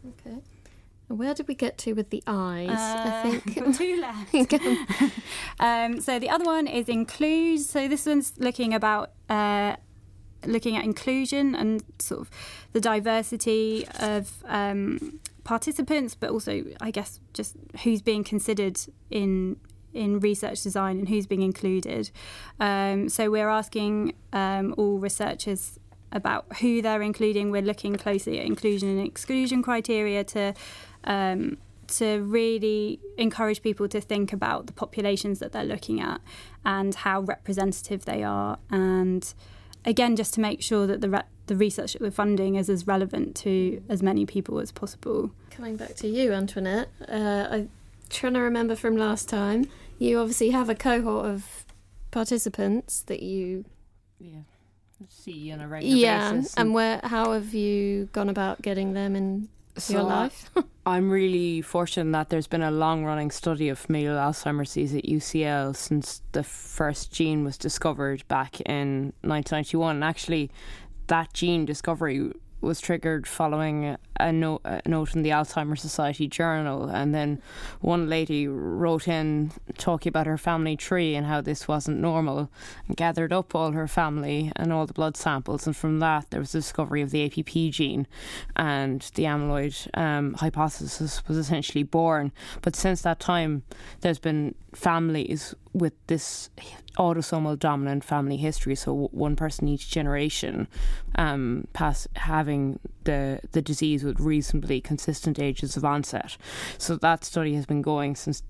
Okay. 0.06 0.36
Where 1.16 1.34
did 1.34 1.46
we 1.48 1.54
get 1.54 1.78
to 1.78 1.92
with 1.92 2.10
the 2.10 2.22
eyes? 2.26 2.68
I 2.70 3.08
Uh, 3.08 3.22
think. 3.40 3.76
two 3.76 4.00
left. 4.00 5.12
um, 5.60 6.00
so 6.00 6.18
the 6.18 6.30
other 6.30 6.44
one 6.44 6.66
is 6.66 6.88
include. 6.88 7.60
So 7.60 7.88
this 7.88 8.06
one's 8.06 8.32
looking 8.38 8.72
about 8.74 9.10
uh, 9.28 9.76
looking 10.46 10.76
at 10.76 10.84
inclusion 10.84 11.54
and 11.54 11.82
sort 11.98 12.20
of 12.22 12.30
the 12.72 12.80
diversity 12.80 13.86
of 14.00 14.42
um, 14.46 15.20
participants, 15.44 16.14
but 16.14 16.30
also 16.30 16.64
I 16.80 16.90
guess 16.90 17.20
just 17.32 17.56
who's 17.82 18.02
being 18.02 18.24
considered 18.24 18.78
in 19.10 19.56
in 19.92 20.20
research 20.20 20.62
design 20.62 20.98
and 21.00 21.08
who's 21.10 21.26
being 21.26 21.42
included. 21.42 22.10
Um, 22.58 23.10
so 23.10 23.30
we're 23.30 23.50
asking 23.50 24.14
um, 24.32 24.74
all 24.78 24.98
researchers 24.98 25.78
about 26.12 26.44
who 26.60 26.80
they're 26.82 27.02
including. 27.02 27.50
We're 27.50 27.62
looking 27.62 27.96
closely 27.96 28.38
at 28.40 28.46
inclusion 28.46 28.88
and 28.88 29.06
exclusion 29.06 29.62
criteria 29.62 30.24
to 30.24 30.54
um, 31.04 31.58
to 31.88 32.22
really 32.22 33.00
encourage 33.18 33.62
people 33.62 33.88
to 33.88 34.00
think 34.00 34.32
about 34.32 34.66
the 34.66 34.72
populations 34.72 35.38
that 35.40 35.52
they're 35.52 35.64
looking 35.64 36.00
at 36.00 36.20
and 36.64 36.94
how 36.94 37.20
representative 37.20 38.04
they 38.04 38.22
are, 38.22 38.58
and 38.70 39.34
again, 39.84 40.16
just 40.16 40.32
to 40.34 40.40
make 40.40 40.62
sure 40.62 40.86
that 40.86 41.00
the 41.00 41.10
re- 41.10 41.22
the 41.46 41.56
research 41.56 41.92
that 41.94 42.00
we're 42.00 42.10
funding 42.10 42.54
is 42.54 42.70
as 42.70 42.86
relevant 42.86 43.34
to 43.34 43.82
as 43.88 44.02
many 44.02 44.24
people 44.24 44.60
as 44.60 44.70
possible. 44.70 45.32
Coming 45.50 45.76
back 45.76 45.96
to 45.96 46.06
you, 46.08 46.32
Antoinette, 46.32 46.88
uh, 47.08 47.46
I'm 47.50 47.70
trying 48.08 48.34
to 48.34 48.40
remember 48.40 48.76
from 48.76 48.96
last 48.96 49.28
time. 49.28 49.68
You 49.98 50.18
obviously 50.20 50.50
have 50.50 50.68
a 50.68 50.74
cohort 50.74 51.26
of 51.26 51.66
participants 52.12 53.00
that 53.02 53.22
you, 53.22 53.64
Yeah. 54.18 54.40
See 55.08 55.50
on 55.50 55.60
a 55.60 55.66
regular 55.66 55.94
basis 55.96 56.00
yeah, 56.02 56.32
basis. 56.32 56.54
and 56.56 56.74
where 56.74 57.00
how 57.02 57.32
have 57.32 57.52
you 57.54 58.08
gone 58.12 58.28
about 58.28 58.62
getting 58.62 58.92
them 58.92 59.16
in 59.16 59.48
so 59.76 59.94
your 59.94 60.02
life? 60.02 60.50
I'm 60.86 61.10
really 61.10 61.62
fortunate 61.62 62.10
that 62.12 62.28
there's 62.28 62.46
been 62.46 62.62
a 62.62 62.70
long 62.70 63.04
running 63.04 63.30
study 63.30 63.68
of 63.68 63.78
familial 63.78 64.16
Alzheimer's 64.16 64.74
disease 64.74 64.94
at 64.94 65.04
UCL 65.04 65.76
since 65.76 66.22
the 66.32 66.42
first 66.42 67.12
gene 67.12 67.44
was 67.44 67.56
discovered 67.56 68.26
back 68.28 68.60
in 68.62 69.12
1991. 69.22 69.96
And 69.96 70.04
actually, 70.04 70.50
that 71.06 71.32
gene 71.32 71.64
discovery 71.64 72.32
was 72.62 72.80
triggered 72.80 73.26
following 73.26 73.96
a 74.18 74.32
note, 74.32 74.60
a 74.64 74.80
note 74.86 75.14
in 75.14 75.22
the 75.22 75.30
Alzheimer's 75.30 75.80
Society 75.80 76.28
journal. 76.28 76.88
And 76.88 77.14
then 77.14 77.42
one 77.80 78.08
lady 78.08 78.46
wrote 78.46 79.08
in 79.08 79.52
talking 79.76 80.10
about 80.10 80.26
her 80.26 80.38
family 80.38 80.76
tree 80.76 81.14
and 81.14 81.26
how 81.26 81.40
this 81.40 81.66
wasn't 81.66 81.98
normal 81.98 82.50
and 82.86 82.96
gathered 82.96 83.32
up 83.32 83.54
all 83.54 83.72
her 83.72 83.88
family 83.88 84.52
and 84.56 84.72
all 84.72 84.86
the 84.86 84.92
blood 84.92 85.16
samples. 85.16 85.66
And 85.66 85.76
from 85.76 85.98
that, 85.98 86.30
there 86.30 86.40
was 86.40 86.52
the 86.52 86.58
discovery 86.58 87.02
of 87.02 87.10
the 87.10 87.24
APP 87.24 87.72
gene 87.72 88.06
and 88.56 89.02
the 89.14 89.24
amyloid 89.24 89.88
um, 89.98 90.34
hypothesis 90.34 91.26
was 91.26 91.36
essentially 91.36 91.82
born. 91.82 92.32
But 92.62 92.76
since 92.76 93.02
that 93.02 93.18
time, 93.18 93.64
there's 94.00 94.18
been 94.18 94.54
families 94.74 95.54
with 95.72 95.92
this 96.06 96.50
autosomal 96.96 97.58
dominant 97.58 98.04
family 98.04 98.36
history. 98.36 98.74
So 98.74 99.08
one 99.12 99.36
person 99.36 99.68
each 99.68 99.90
generation 99.90 100.68
um, 101.16 101.66
pass 101.72 102.06
having 102.16 102.78
the 103.04 103.40
the 103.52 103.62
disease 103.62 104.04
with 104.04 104.20
reasonably 104.20 104.80
consistent 104.80 105.38
ages 105.38 105.76
of 105.76 105.84
onset. 105.84 106.36
So 106.78 106.96
that 106.96 107.24
study 107.24 107.54
has 107.54 107.66
been 107.66 107.82
going 107.82 108.16
since 108.16 108.42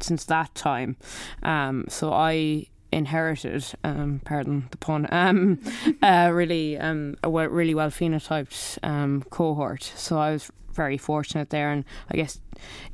since 0.00 0.24
that 0.26 0.54
time. 0.54 0.96
Um, 1.42 1.86
so 1.88 2.12
I 2.12 2.66
inherited, 2.90 3.64
um, 3.84 4.20
pardon 4.24 4.68
the 4.70 4.76
pun, 4.78 5.06
um, 5.12 5.60
uh, 6.02 6.30
really 6.32 6.78
um, 6.78 7.16
a 7.22 7.30
well, 7.30 7.48
really 7.48 7.74
well 7.74 7.90
phenotyped 7.90 8.78
um, 8.82 9.22
cohort. 9.30 9.82
So 9.96 10.18
I 10.18 10.32
was 10.32 10.50
very 10.78 10.98
fortunate 10.98 11.50
there, 11.50 11.70
and 11.72 11.84
I 12.12 12.16
guess 12.16 12.40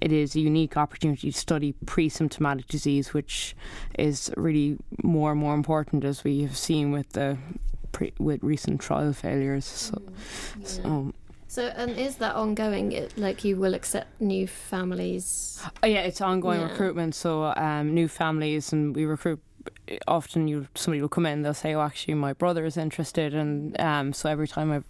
it 0.00 0.10
is 0.10 0.34
a 0.34 0.40
unique 0.40 0.76
opportunity 0.76 1.30
to 1.30 1.38
study 1.38 1.74
pre-symptomatic 1.86 2.66
disease, 2.66 3.14
which 3.14 3.54
is 3.98 4.30
really 4.36 4.76
more 5.02 5.30
and 5.32 5.40
more 5.40 5.54
important 5.54 6.04
as 6.04 6.24
we 6.24 6.42
have 6.42 6.56
seen 6.56 6.90
with 6.96 7.08
the 7.12 7.36
pre- 7.92 8.14
with 8.18 8.42
recent 8.42 8.80
trial 8.80 9.12
failures. 9.12 9.66
So, 9.66 10.02
so 10.64 11.12
So, 11.46 11.62
and 11.76 11.90
is 11.90 12.16
that 12.16 12.34
ongoing? 12.34 12.92
It, 12.92 13.16
like, 13.16 13.44
you 13.44 13.56
will 13.62 13.74
accept 13.74 14.08
new 14.20 14.46
families? 14.48 15.62
Oh, 15.82 15.86
yeah, 15.86 16.08
it's 16.08 16.20
ongoing 16.20 16.60
Yeah. 16.60 16.70
recruitment. 16.70 17.14
So 17.14 17.52
um, 17.68 17.94
new 17.94 18.08
families, 18.08 18.72
and 18.72 18.96
we 18.96 19.04
recruit. 19.04 19.40
Often, 20.08 20.48
you 20.48 20.66
somebody 20.74 21.00
will 21.00 21.14
come 21.16 21.26
in, 21.30 21.42
they'll 21.42 21.54
say, 21.54 21.74
"Oh, 21.74 21.80
actually, 21.80 22.14
my 22.14 22.32
brother 22.32 22.64
is 22.66 22.76
interested," 22.76 23.34
and 23.34 23.78
um, 23.80 24.12
so 24.12 24.28
every 24.28 24.48
time 24.48 24.72
I've 24.74 24.84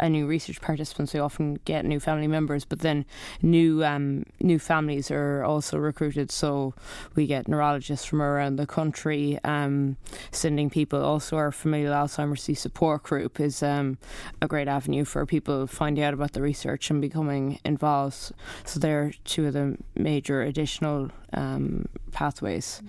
a 0.00 0.08
new 0.08 0.26
research 0.26 0.60
participants, 0.60 1.14
we 1.14 1.20
often 1.20 1.58
get 1.64 1.84
new 1.84 2.00
family 2.00 2.26
members. 2.26 2.64
But 2.64 2.80
then 2.80 3.04
new 3.42 3.84
um, 3.84 4.24
new 4.40 4.58
families 4.58 5.10
are 5.10 5.44
also 5.44 5.78
recruited. 5.78 6.30
So 6.30 6.74
we 7.14 7.26
get 7.26 7.48
neurologists 7.48 8.06
from 8.06 8.22
around 8.22 8.56
the 8.56 8.66
country 8.66 9.38
um, 9.44 9.96
sending 10.30 10.70
people. 10.70 11.02
Also, 11.02 11.36
our 11.36 11.52
familial 11.52 11.94
Alzheimer's 11.94 12.40
disease 12.40 12.60
support 12.60 13.02
group 13.02 13.40
is 13.40 13.62
um, 13.62 13.98
a 14.42 14.46
great 14.46 14.68
avenue 14.68 15.04
for 15.04 15.24
people 15.26 15.66
finding 15.66 16.04
out 16.04 16.14
about 16.14 16.32
the 16.32 16.42
research 16.42 16.90
and 16.90 17.00
becoming 17.00 17.58
involved. 17.64 18.32
So 18.64 18.80
they're 18.80 19.12
two 19.24 19.46
of 19.46 19.52
the 19.54 19.76
major 19.96 20.42
additional 20.42 21.10
um, 21.32 21.86
pathways. 22.12 22.82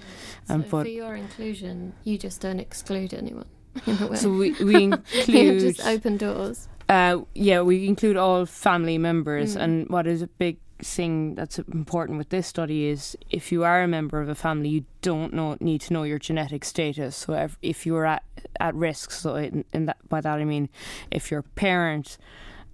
So, 0.48 0.54
Um, 0.54 0.62
but- 0.70 0.84
for 0.84 0.88
your 0.88 1.16
inclusion, 1.16 1.94
you 2.04 2.18
just 2.18 2.42
don't 2.42 2.60
exclude 2.60 3.14
anyone. 3.14 3.46
In 3.86 4.02
a 4.04 4.08
way. 4.08 4.16
So 4.18 4.32
we, 4.32 4.52
we 4.64 4.84
include 5.14 5.60
just 5.76 5.86
open 5.86 6.18
doors. 6.18 6.68
Uh, 6.88 7.20
yeah, 7.36 7.62
we 7.62 7.88
include 7.88 8.18
all 8.18 8.46
family 8.46 8.98
members, 8.98 9.56
Mm. 9.56 9.62
and 9.62 9.90
what 9.90 10.08
is 10.08 10.22
a 10.24 10.28
big 10.28 10.58
thing 10.82 11.36
that's 11.36 11.60
important 11.60 12.18
with 12.18 12.30
this 12.30 12.48
study 12.48 12.88
is 12.88 13.16
if 13.30 13.52
you 13.52 13.64
are 13.66 13.84
a 13.84 13.88
member 13.88 14.22
of 14.22 14.30
a 14.30 14.34
family, 14.36 14.70
you 14.70 14.86
don't 15.02 15.34
know 15.34 15.58
need 15.60 15.82
to 15.82 15.94
know 15.94 16.04
your 16.04 16.18
genetic 16.18 16.64
status. 16.66 17.16
So 17.18 17.34
if, 17.34 17.58
if 17.62 17.86
you 17.86 17.96
are 17.98 18.06
at 18.06 18.24
at 18.60 18.74
risk, 18.76 19.12
so 19.12 19.36
in, 19.36 19.66
in 19.74 19.86
that 19.88 19.98
by 20.08 20.22
that 20.22 20.40
I 20.40 20.46
mean 20.46 20.70
if 21.12 21.30
your 21.32 21.42
parent 21.42 22.18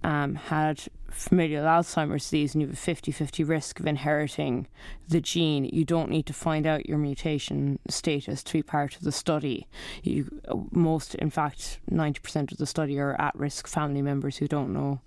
um, 0.04 0.36
had 0.36 0.84
familial 1.10 1.64
Alzheimer's 1.64 2.24
disease 2.24 2.54
and 2.54 2.62
you 2.62 2.68
have 2.68 2.76
a 2.76 2.94
50-50 2.94 3.48
risk 3.48 3.80
of 3.80 3.86
inheriting 3.86 4.66
the 5.08 5.20
gene, 5.20 5.64
you 5.72 5.84
don't 5.84 6.10
need 6.10 6.26
to 6.26 6.32
find 6.32 6.66
out 6.66 6.86
your 6.86 6.98
mutation 6.98 7.78
status 7.88 8.42
to 8.44 8.52
be 8.52 8.62
part 8.62 8.96
of 8.96 9.02
the 9.02 9.12
study. 9.12 9.66
You 10.02 10.40
most, 10.70 11.14
in 11.16 11.30
fact, 11.30 11.80
ninety 11.88 12.20
percent 12.20 12.52
of 12.52 12.58
the 12.58 12.66
study 12.66 12.98
are 12.98 13.20
at-risk 13.20 13.66
family 13.66 14.02
members 14.02 14.38
who 14.38 14.48
don't 14.48 14.72
know 14.72 15.00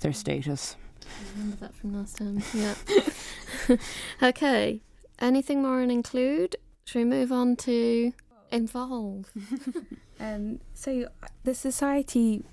their 0.00 0.12
status. 0.12 0.76
I 1.02 1.38
remember 1.38 1.56
that 1.56 1.74
from 1.74 1.94
last 1.94 2.16
time. 2.16 2.42
Yeah. 2.52 3.76
okay. 4.22 4.80
Anything 5.18 5.62
more 5.62 5.80
on 5.80 5.90
include? 5.90 6.56
Should 6.84 6.98
we 6.98 7.04
move 7.04 7.32
on 7.32 7.56
to 7.56 8.12
involve? 8.50 9.30
Um, 10.20 10.60
so 10.72 11.08
the 11.42 11.54
society, 11.54 12.44
uh, 12.44 12.48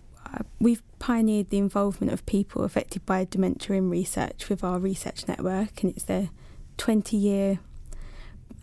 we've 0.59 0.83
pioneered 0.99 1.49
the 1.49 1.57
involvement 1.57 2.13
of 2.13 2.25
people 2.25 2.63
affected 2.63 3.05
by 3.05 3.25
dementia 3.25 3.75
in 3.75 3.89
research 3.89 4.49
with 4.49 4.63
our 4.63 4.79
research 4.79 5.27
network, 5.27 5.81
and 5.83 5.91
it's 5.91 6.03
their 6.03 6.29
20 6.77 7.17
year 7.17 7.59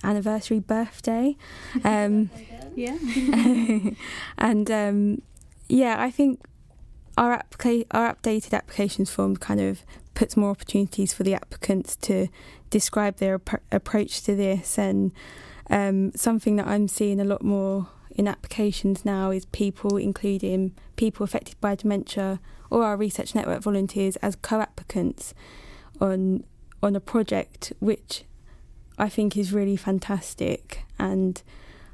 anniversary 0.02 0.60
birthday. 0.60 1.36
Um, 1.84 2.30
Yeah. 2.76 2.96
and 4.38 4.70
um, 4.70 5.22
yeah, 5.68 5.96
I 5.98 6.10
think 6.10 6.40
our 7.16 7.36
applica- 7.36 7.86
our 7.90 8.14
updated 8.14 8.54
applications 8.54 9.10
form 9.10 9.36
kind 9.36 9.60
of 9.60 9.82
puts 10.14 10.36
more 10.36 10.50
opportunities 10.50 11.12
for 11.12 11.24
the 11.24 11.34
applicants 11.34 11.96
to 11.96 12.28
describe 12.70 13.16
their 13.16 13.38
appro- 13.38 13.60
approach 13.72 14.22
to 14.22 14.36
this, 14.36 14.78
and 14.78 15.12
um, 15.70 16.12
something 16.14 16.56
that 16.56 16.68
I'm 16.68 16.86
seeing 16.86 17.20
a 17.20 17.24
lot 17.24 17.42
more 17.42 17.88
in 18.18 18.28
applications 18.28 19.04
now 19.04 19.30
is 19.30 19.46
people 19.46 19.96
including 19.96 20.74
people 20.96 21.24
affected 21.24 21.58
by 21.60 21.74
dementia 21.74 22.40
or 22.68 22.84
our 22.84 22.96
research 22.96 23.34
network 23.34 23.62
volunteers 23.62 24.16
as 24.16 24.36
co-applicants 24.36 25.32
on 26.00 26.44
on 26.82 26.94
a 26.94 27.00
project 27.00 27.72
which 27.78 28.24
I 28.98 29.08
think 29.08 29.36
is 29.36 29.52
really 29.52 29.76
fantastic. 29.76 30.84
And 30.98 31.40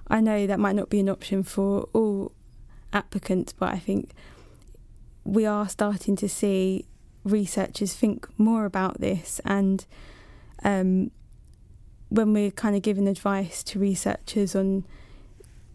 I 0.08 0.20
know 0.20 0.46
that 0.46 0.58
might 0.58 0.74
not 0.74 0.88
be 0.88 1.00
an 1.00 1.08
option 1.08 1.42
for 1.42 1.88
all 1.92 2.32
applicants, 2.92 3.52
but 3.52 3.72
I 3.72 3.78
think 3.78 4.10
we 5.24 5.44
are 5.44 5.68
starting 5.68 6.16
to 6.16 6.28
see 6.28 6.87
researchers 7.24 7.94
think 7.94 8.26
more 8.38 8.64
about 8.64 9.00
this. 9.00 9.40
And 9.44 9.84
um, 10.62 11.10
when 12.08 12.32
we're 12.32 12.50
kind 12.50 12.76
of 12.76 12.82
giving 12.82 13.08
advice 13.08 13.62
to 13.64 13.78
researchers 13.78 14.54
on 14.54 14.84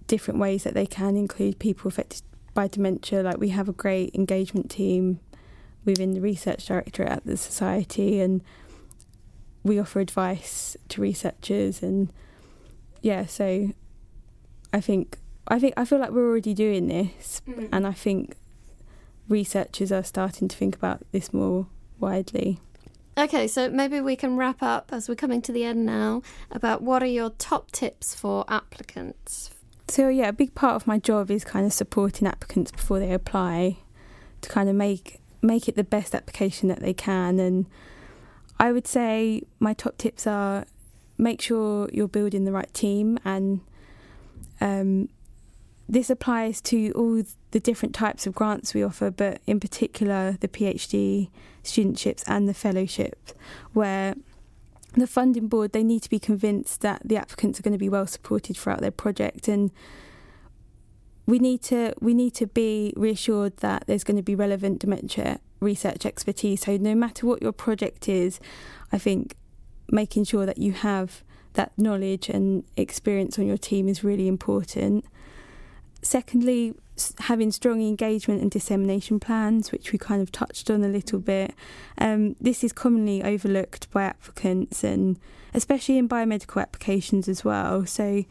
different 0.10 0.39
ways 0.41 0.65
that 0.65 0.74
they 0.74 0.86
can 0.86 1.15
include 1.15 1.60
people 1.60 1.88
affected 1.88 2.24
by 2.54 2.67
dementia, 2.67 3.24
like 3.24 3.38
we 3.38 3.50
have 3.50 3.69
a 3.69 3.74
great 3.74 4.13
engagement 4.13 4.69
team 4.69 5.22
within 5.86 6.13
the 6.13 6.19
research 6.19 6.65
directorate 6.65 7.10
at 7.10 7.26
the 7.26 7.38
society 7.38 8.19
and 8.19 8.41
we 9.63 9.80
offer 9.80 10.00
advice 10.00 10.76
to 10.89 11.02
researchers 11.02 11.82
and 11.82 12.12
yeah 13.02 13.26
so 13.26 13.72
i 14.74 14.82
think 14.82 15.17
i 15.48 15.58
think 15.60 15.74
i 15.78 15.86
feel 15.86 16.00
like 16.00 16.12
we're 16.12 16.28
already 16.28 16.54
doing 16.54 16.88
this 16.88 17.41
mm-hmm. 17.48 17.65
and 17.72 17.88
i 17.88 17.93
think 17.93 18.36
researchers 19.28 19.91
are 19.91 20.04
starting 20.04 20.48
to 20.48 20.56
think 20.56 20.76
about 20.76 21.02
this 21.12 21.34
more 21.34 21.67
widely 22.00 22.60
okay 23.17 23.48
so 23.48 23.69
maybe 23.69 24.02
we 24.02 24.15
can 24.15 24.36
wrap 24.38 24.62
up 24.62 24.89
as 24.91 25.08
we're 25.08 25.15
coming 25.15 25.41
to 25.41 25.52
the 25.52 25.63
end 25.63 25.86
now 25.86 26.22
about 26.52 26.82
what 26.82 27.02
are 27.02 27.08
your 27.08 27.30
top 27.32 27.72
tips 27.72 28.13
for 28.13 28.43
applicants 28.48 29.52
so 29.89 30.10
yeah 30.10 30.30
a 30.30 30.34
big 30.34 30.56
part 30.56 30.75
of 30.75 30.88
my 30.88 30.97
job 30.97 31.32
is 31.32 31.43
kind 31.43 31.65
of 31.65 31.73
supporting 31.73 32.28
applicants 32.28 32.71
before 32.71 32.99
they 32.99 33.12
apply 33.12 33.78
to 34.41 34.49
kind 34.49 34.69
of 34.69 34.75
make 34.75 35.19
make 35.41 35.67
it 35.67 35.75
the 35.75 35.84
best 35.84 36.13
application 36.13 36.69
that 36.69 36.80
they 36.80 36.93
can. 36.93 37.39
And 37.39 37.65
I 38.60 38.71
would 38.71 38.88
say 38.88 39.43
my 39.60 39.73
top 39.73 39.97
tips 39.97 40.28
are 40.28 40.65
make 41.17 41.41
sure 41.41 41.89
you're 41.91 42.08
building 42.08 42.45
the 42.45 42.52
right 42.52 42.73
team, 42.73 43.19
and 43.25 43.62
um, 44.62 45.10
this 45.88 46.10
applies 46.10 46.62
to 46.62 46.91
all 46.91 47.23
the 47.52 47.60
different 47.60 47.95
types 47.95 48.28
of 48.28 48.36
grants 48.36 48.73
we 48.73 48.84
offer, 48.84 49.10
but 49.10 49.41
in 49.47 49.60
particular 49.60 50.38
the 50.39 50.47
PhD 50.47 51.30
studentships 51.63 52.23
and 52.28 52.47
the 52.47 52.54
fellowship, 52.54 53.32
where 53.73 54.15
the 54.99 55.07
funding 55.07 55.47
board 55.47 55.71
they 55.71 55.83
need 55.83 56.01
to 56.01 56.09
be 56.09 56.19
convinced 56.19 56.81
that 56.81 57.01
the 57.03 57.17
applicants 57.17 57.59
are 57.59 57.63
going 57.63 57.73
to 57.73 57.77
be 57.77 57.89
well 57.89 58.07
supported 58.07 58.55
throughout 58.55 58.81
their 58.81 58.91
project 58.91 59.47
and 59.47 59.71
we 61.25 61.38
need 61.38 61.62
to 61.62 61.93
we 61.99 62.13
need 62.13 62.33
to 62.33 62.47
be 62.47 62.93
reassured 62.97 63.55
that 63.57 63.83
there's 63.85 64.03
going 64.03 64.17
to 64.17 64.23
be 64.23 64.35
relevant 64.35 64.79
dementia 64.79 65.39
research 65.59 66.05
expertise. 66.05 66.62
So 66.62 66.77
no 66.77 66.95
matter 66.95 67.27
what 67.27 67.41
your 67.41 67.51
project 67.51 68.09
is, 68.09 68.39
I 68.91 68.97
think 68.97 69.35
making 69.89 70.23
sure 70.23 70.45
that 70.45 70.57
you 70.57 70.71
have 70.71 71.23
that 71.53 71.71
knowledge 71.77 72.29
and 72.29 72.63
experience 72.77 73.38
on 73.38 73.47
your 73.47 73.57
team 73.57 73.88
is 73.88 74.03
really 74.03 74.27
important. 74.27 75.05
Secondly, 76.01 76.73
having 77.19 77.51
strong 77.51 77.81
engagement 77.81 78.41
and 78.41 78.51
dissemination 78.51 79.19
plans, 79.19 79.71
which 79.71 79.91
we 79.91 79.99
kind 79.99 80.21
of 80.21 80.31
touched 80.31 80.69
on 80.69 80.83
a 80.83 80.88
little 80.88 81.19
bit. 81.19 81.53
Um, 81.97 82.35
this 82.39 82.63
is 82.63 82.73
commonly 82.73 83.23
overlooked 83.23 83.89
by 83.91 84.03
applicants 84.03 84.83
and 84.83 85.19
especially 85.53 85.97
in 85.97 86.07
biomedical 86.07 86.62
applications 86.62 87.27
as 87.27 87.43
well. 87.43 87.85
So, 87.85 88.23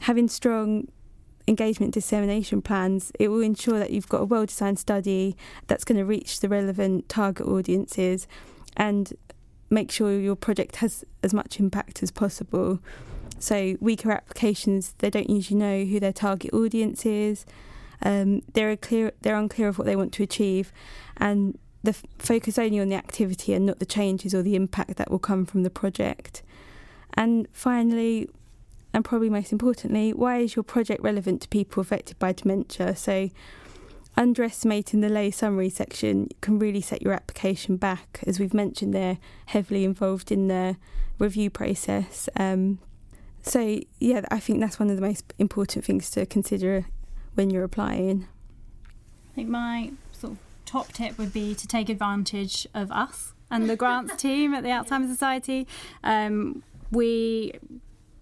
having 0.00 0.28
strong 0.28 0.88
engagement 1.48 1.94
dissemination 1.94 2.60
plans, 2.62 3.12
it 3.18 3.28
will 3.28 3.40
ensure 3.40 3.78
that 3.78 3.90
you've 3.90 4.08
got 4.08 4.22
a 4.22 4.24
well 4.24 4.46
designed 4.46 4.78
study 4.78 5.36
that's 5.66 5.84
going 5.84 5.98
to 5.98 6.04
reach 6.04 6.40
the 6.40 6.48
relevant 6.48 7.08
target 7.08 7.46
audiences 7.46 8.26
and 8.76 9.12
make 9.70 9.90
sure 9.90 10.18
your 10.18 10.36
project 10.36 10.76
has 10.76 11.04
as 11.22 11.34
much 11.34 11.58
impact 11.58 12.02
as 12.02 12.10
possible. 12.10 12.78
So, 13.38 13.76
weaker 13.80 14.10
applications, 14.10 14.94
they 14.98 15.10
don't 15.10 15.28
usually 15.28 15.60
know 15.60 15.84
who 15.84 16.00
their 16.00 16.12
target 16.12 16.52
audience 16.54 17.04
is. 17.04 17.44
Um, 18.02 18.42
they're 18.52 18.76
clear, 18.76 19.12
they're 19.22 19.36
unclear 19.36 19.68
of 19.68 19.78
what 19.78 19.86
they 19.86 19.96
want 19.96 20.12
to 20.14 20.22
achieve, 20.22 20.72
and 21.16 21.58
the 21.82 21.90
f- 21.90 22.04
focus 22.18 22.58
only 22.58 22.80
on 22.80 22.88
the 22.88 22.96
activity 22.96 23.54
and 23.54 23.64
not 23.66 23.78
the 23.78 23.86
changes 23.86 24.34
or 24.34 24.42
the 24.42 24.56
impact 24.56 24.96
that 24.96 25.10
will 25.10 25.18
come 25.18 25.46
from 25.46 25.62
the 25.62 25.70
project. 25.70 26.42
And 27.14 27.48
finally, 27.52 28.28
and 28.92 29.04
probably 29.04 29.30
most 29.30 29.52
importantly, 29.52 30.12
why 30.12 30.38
is 30.38 30.56
your 30.56 30.62
project 30.62 31.02
relevant 31.02 31.42
to 31.42 31.48
people 31.48 31.80
affected 31.80 32.18
by 32.18 32.32
dementia? 32.32 32.96
So, 32.96 33.30
underestimating 34.16 35.00
the 35.00 35.10
lay 35.10 35.30
summary 35.30 35.68
section 35.68 36.28
can 36.40 36.58
really 36.58 36.80
set 36.80 37.02
your 37.02 37.12
application 37.12 37.76
back. 37.76 38.20
As 38.26 38.40
we've 38.40 38.54
mentioned, 38.54 38.94
they're 38.94 39.18
heavily 39.46 39.84
involved 39.84 40.32
in 40.32 40.48
the 40.48 40.76
review 41.18 41.50
process. 41.50 42.28
Um, 42.36 42.78
so, 43.42 43.80
yeah, 44.00 44.22
I 44.30 44.40
think 44.40 44.60
that's 44.60 44.78
one 44.78 44.90
of 44.90 44.96
the 44.96 45.02
most 45.02 45.32
important 45.38 45.84
things 45.84 46.10
to 46.10 46.26
consider 46.26 46.86
when 47.36 47.50
you're 47.50 47.64
applying. 47.64 48.26
I 49.32 49.34
think 49.34 49.48
my 49.48 49.92
sort 50.12 50.32
of 50.32 50.38
top 50.64 50.92
tip 50.92 51.16
would 51.18 51.32
be 51.32 51.54
to 51.54 51.66
take 51.68 51.88
advantage 51.88 52.66
of 52.74 52.90
us 52.90 53.32
and 53.50 53.70
the 53.70 53.76
grants 53.76 54.16
team 54.22 54.54
at 54.54 54.62
the 54.62 54.70
Alzheimer's 54.70 55.10
Society. 55.10 55.66
Um, 56.02 56.62
we 56.90 57.52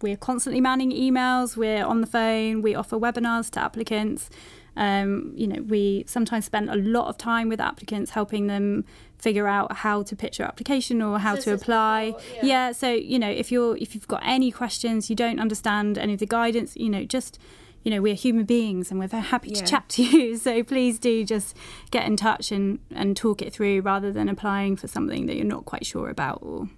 we're 0.03 0.16
constantly 0.16 0.61
manning 0.61 0.90
emails, 0.90 1.57
we're 1.57 1.85
on 1.85 2.03
the 2.03 2.07
phone, 2.07 2.61
we 2.61 2.74
offer 2.74 2.98
webinars 2.98 3.50
to 3.53 3.61
applicants. 3.61 4.29
Um, 4.77 5.33
you 5.37 5.46
know, 5.46 5.62
we 5.62 6.05
sometimes 6.07 6.44
spend 6.44 6.68
a 6.68 6.74
lot 6.74 7.09
of 7.09 7.16
time 7.16 7.48
with 7.48 7.61
applicants 7.61 8.11
helping 8.11 8.48
them 8.48 8.85
figure 9.18 9.46
out 9.46 9.72
how 9.77 10.03
to 10.03 10.16
pitch 10.16 10.38
your 10.38 10.48
application 10.48 11.00
or 11.00 11.20
how 11.20 11.37
to 11.37 11.55
apply. 11.55 12.11
Before, 12.11 12.37
yeah. 12.37 12.42
yeah. 12.42 12.72
so 12.72 12.90
you 12.90 13.18
know, 13.18 13.31
if 13.31 13.50
you're 13.53 13.77
if 13.79 13.94
you've 13.94 14.09
got 14.09 14.22
any 14.24 14.50
questions, 14.50 15.09
you 15.09 15.16
don't 15.16 15.40
understand 15.40 15.96
any 15.96 16.14
of 16.14 16.18
the 16.18 16.27
guidance, 16.27 16.77
you 16.77 16.90
know, 16.90 17.05
just 17.05 17.38
you 17.85 17.90
know, 17.90 18.03
we're 18.03 18.14
human 18.14 18.44
beings 18.44 18.90
and 18.90 18.99
we're 18.99 19.07
very 19.07 19.23
happy 19.23 19.51
yeah. 19.51 19.61
to 19.61 19.64
chat 19.64 19.88
to 19.90 20.03
you. 20.03 20.38
So 20.44 20.62
please 20.62 20.99
do 20.99 21.25
just 21.25 21.57
get 21.90 22.07
in 22.07 22.16
touch 22.16 22.51
and, 22.51 22.81
and 22.90 23.16
talk 23.16 23.40
it 23.40 23.53
through 23.53 23.81
rather 23.83 24.12
than 24.12 24.29
applying 24.29 24.77
for 24.77 24.88
something 24.88 25.27
that 25.27 25.37
you're 25.37 25.44
not 25.44 25.64
quite 25.64 25.87
sure 25.87 26.09
about 26.11 26.40
or 26.42 26.68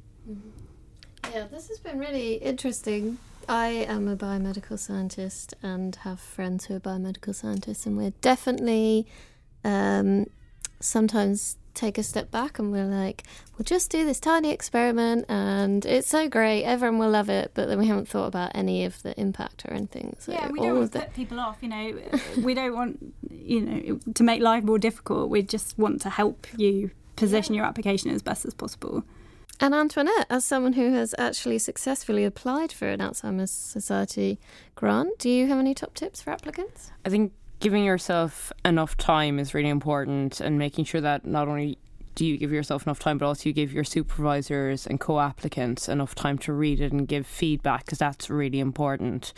yeah, 1.32 1.46
this 1.50 1.68
has 1.68 1.78
been 1.78 1.98
really 1.98 2.34
interesting. 2.34 3.18
I 3.48 3.68
am 3.68 4.08
a 4.08 4.16
biomedical 4.16 4.78
scientist 4.78 5.54
and 5.62 5.94
have 5.96 6.20
friends 6.20 6.66
who 6.66 6.76
are 6.76 6.80
biomedical 6.80 7.34
scientists, 7.34 7.86
and 7.86 7.96
we're 7.96 8.14
definitely 8.20 9.06
um, 9.64 10.26
sometimes 10.80 11.56
take 11.76 11.98
a 11.98 12.02
step 12.02 12.30
back 12.30 12.58
and 12.58 12.72
we're 12.72 12.84
like, 12.84 13.22
we'll 13.56 13.64
just 13.64 13.90
do 13.90 14.04
this 14.04 14.18
tiny 14.18 14.50
experiment 14.50 15.26
and 15.28 15.84
it's 15.86 16.08
so 16.08 16.28
great, 16.28 16.64
everyone 16.64 16.98
will 16.98 17.10
love 17.10 17.28
it, 17.28 17.52
but 17.54 17.68
then 17.68 17.78
we 17.78 17.86
haven't 17.86 18.08
thought 18.08 18.26
about 18.26 18.50
any 18.54 18.84
of 18.84 19.02
the 19.02 19.18
impact 19.20 19.64
or 19.66 19.72
anything. 19.72 20.16
So 20.18 20.32
yeah, 20.32 20.50
we 20.50 20.60
don't 20.60 20.78
want 20.78 20.92
to 20.92 21.00
put 21.00 21.14
people 21.14 21.38
off, 21.38 21.58
you 21.60 21.68
know, 21.68 21.98
we 22.42 22.54
don't 22.54 22.74
want, 22.74 23.14
you 23.30 23.60
know, 23.60 24.00
to 24.14 24.22
make 24.24 24.40
life 24.40 24.64
more 24.64 24.78
difficult. 24.78 25.30
We 25.30 25.42
just 25.42 25.78
want 25.78 26.00
to 26.02 26.10
help 26.10 26.46
you 26.56 26.90
position 27.14 27.54
yeah. 27.54 27.60
your 27.60 27.66
application 27.66 28.10
as 28.10 28.22
best 28.22 28.44
as 28.44 28.54
possible. 28.54 29.04
And 29.58 29.74
Antoinette, 29.74 30.26
as 30.28 30.44
someone 30.44 30.74
who 30.74 30.92
has 30.92 31.14
actually 31.18 31.58
successfully 31.58 32.24
applied 32.24 32.72
for 32.72 32.88
an 32.88 33.00
Alzheimer's 33.00 33.50
Society 33.50 34.38
grant, 34.74 35.18
do 35.18 35.30
you 35.30 35.46
have 35.46 35.58
any 35.58 35.74
top 35.74 35.94
tips 35.94 36.20
for 36.20 36.30
applicants? 36.30 36.92
I 37.06 37.08
think 37.08 37.32
giving 37.60 37.84
yourself 37.84 38.52
enough 38.64 38.96
time 38.96 39.38
is 39.38 39.54
really 39.54 39.68
important 39.68 40.40
and 40.40 40.58
making 40.58 40.84
sure 40.84 41.00
that 41.00 41.24
not 41.24 41.48
only 41.48 41.78
do 42.16 42.24
you 42.24 42.38
give 42.38 42.50
yourself 42.50 42.86
enough 42.86 42.98
time, 42.98 43.18
but 43.18 43.26
also 43.26 43.48
you 43.48 43.52
give 43.52 43.72
your 43.72 43.84
supervisors 43.84 44.86
and 44.86 44.98
co 44.98 45.20
applicants 45.20 45.88
enough 45.88 46.14
time 46.14 46.38
to 46.38 46.52
read 46.52 46.80
it 46.80 46.90
and 46.90 47.06
give 47.06 47.26
feedback 47.26 47.84
because 47.84 47.98
that's 47.98 48.30
really 48.30 48.58
important 48.58 49.32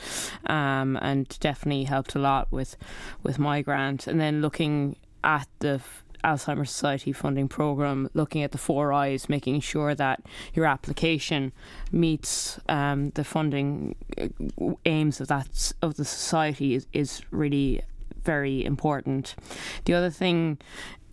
um, 0.46 0.96
and 1.02 1.36
definitely 1.40 1.84
helped 1.84 2.14
a 2.14 2.18
lot 2.18 2.50
with, 2.50 2.76
with 3.22 3.38
my 3.38 3.62
grant. 3.62 4.06
And 4.06 4.20
then 4.20 4.40
looking 4.40 4.96
at 5.24 5.48
the 5.58 5.80
Alzheimer's 6.24 6.70
Society 6.70 7.12
funding 7.12 7.48
program, 7.48 8.08
looking 8.14 8.42
at 8.42 8.52
the 8.52 8.58
four 8.58 8.92
I's, 8.92 9.28
making 9.28 9.60
sure 9.60 9.94
that 9.96 10.22
your 10.54 10.66
application 10.66 11.52
meets 11.90 12.60
um, 12.68 13.10
the 13.10 13.24
funding 13.24 13.96
uh, 14.16 14.28
aims 14.84 15.20
of 15.20 15.28
that 15.28 15.72
of 15.82 15.96
the 15.96 16.04
society 16.04 16.74
is, 16.74 16.86
is 16.92 17.22
really 17.30 17.82
very 18.24 18.64
important. 18.64 19.34
The 19.84 19.94
other 19.94 20.10
thing 20.10 20.58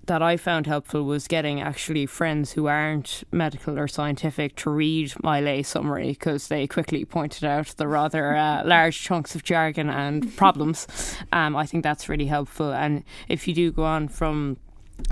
that 0.07 0.21
I 0.21 0.37
found 0.37 0.67
helpful 0.67 1.03
was 1.03 1.27
getting 1.27 1.61
actually 1.61 2.05
friends 2.05 2.51
who 2.51 2.67
aren't 2.67 3.23
medical 3.31 3.79
or 3.79 3.87
scientific 3.87 4.55
to 4.57 4.69
read 4.69 5.13
my 5.23 5.39
lay 5.41 5.63
summary 5.63 6.09
because 6.09 6.47
they 6.47 6.67
quickly 6.67 7.05
pointed 7.05 7.43
out 7.43 7.67
the 7.77 7.87
rather 7.87 8.35
uh, 8.35 8.63
large 8.65 9.01
chunks 9.01 9.35
of 9.35 9.43
jargon 9.43 9.89
and 9.89 10.35
problems. 10.37 11.17
Um, 11.31 11.55
I 11.55 11.65
think 11.65 11.83
that's 11.83 12.07
really 12.07 12.27
helpful. 12.27 12.71
And 12.71 13.03
if 13.27 13.47
you 13.47 13.53
do 13.53 13.71
go 13.71 13.83
on 13.83 14.07
from 14.07 14.57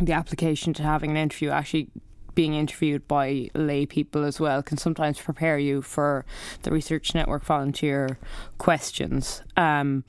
the 0.01 0.13
application 0.13 0.73
to 0.73 0.83
having 0.83 1.11
an 1.11 1.17
interview 1.17 1.49
actually 1.49 1.89
being 2.35 2.53
interviewed 2.53 3.07
by 3.07 3.49
lay 3.53 3.85
people 3.85 4.23
as 4.23 4.39
well 4.39 4.63
can 4.63 4.77
sometimes 4.77 5.19
prepare 5.19 5.57
you 5.57 5.81
for 5.81 6.25
the 6.63 6.71
research 6.71 7.13
network 7.13 7.43
volunteer 7.43 8.17
questions. 8.57 9.41
Um, 9.57 10.03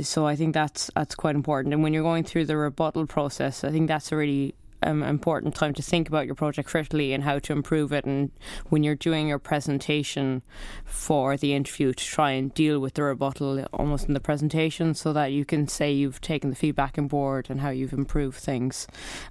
so 0.00 0.26
I 0.26 0.36
think 0.36 0.54
that's 0.54 0.90
that's 0.94 1.14
quite 1.14 1.34
important. 1.34 1.74
And 1.74 1.82
when 1.82 1.92
you're 1.92 2.02
going 2.02 2.24
through 2.24 2.46
the 2.46 2.56
rebuttal 2.56 3.06
process, 3.06 3.64
I 3.64 3.70
think 3.70 3.88
that's 3.88 4.12
a 4.12 4.16
really 4.16 4.54
um, 4.82 5.02
important 5.02 5.54
time 5.54 5.74
to 5.74 5.82
think 5.82 6.08
about 6.08 6.26
your 6.26 6.34
project 6.34 6.68
critically 6.68 7.12
and 7.12 7.24
how 7.24 7.38
to 7.38 7.52
improve 7.52 7.92
it. 7.92 8.04
And 8.04 8.30
when 8.68 8.82
you're 8.82 8.94
doing 8.94 9.28
your 9.28 9.38
presentation 9.38 10.42
for 10.84 11.36
the 11.36 11.54
interview, 11.54 11.92
to 11.92 12.04
try 12.04 12.32
and 12.32 12.52
deal 12.54 12.78
with 12.78 12.94
the 12.94 13.02
rebuttal 13.02 13.64
almost 13.72 14.06
in 14.06 14.14
the 14.14 14.20
presentation 14.20 14.94
so 14.94 15.12
that 15.12 15.32
you 15.32 15.44
can 15.44 15.68
say 15.68 15.92
you've 15.92 16.20
taken 16.20 16.50
the 16.50 16.56
feedback 16.56 16.98
on 16.98 17.08
board 17.08 17.48
and 17.50 17.60
how 17.60 17.70
you've 17.70 17.92
improved 17.92 18.38
things. 18.38 18.86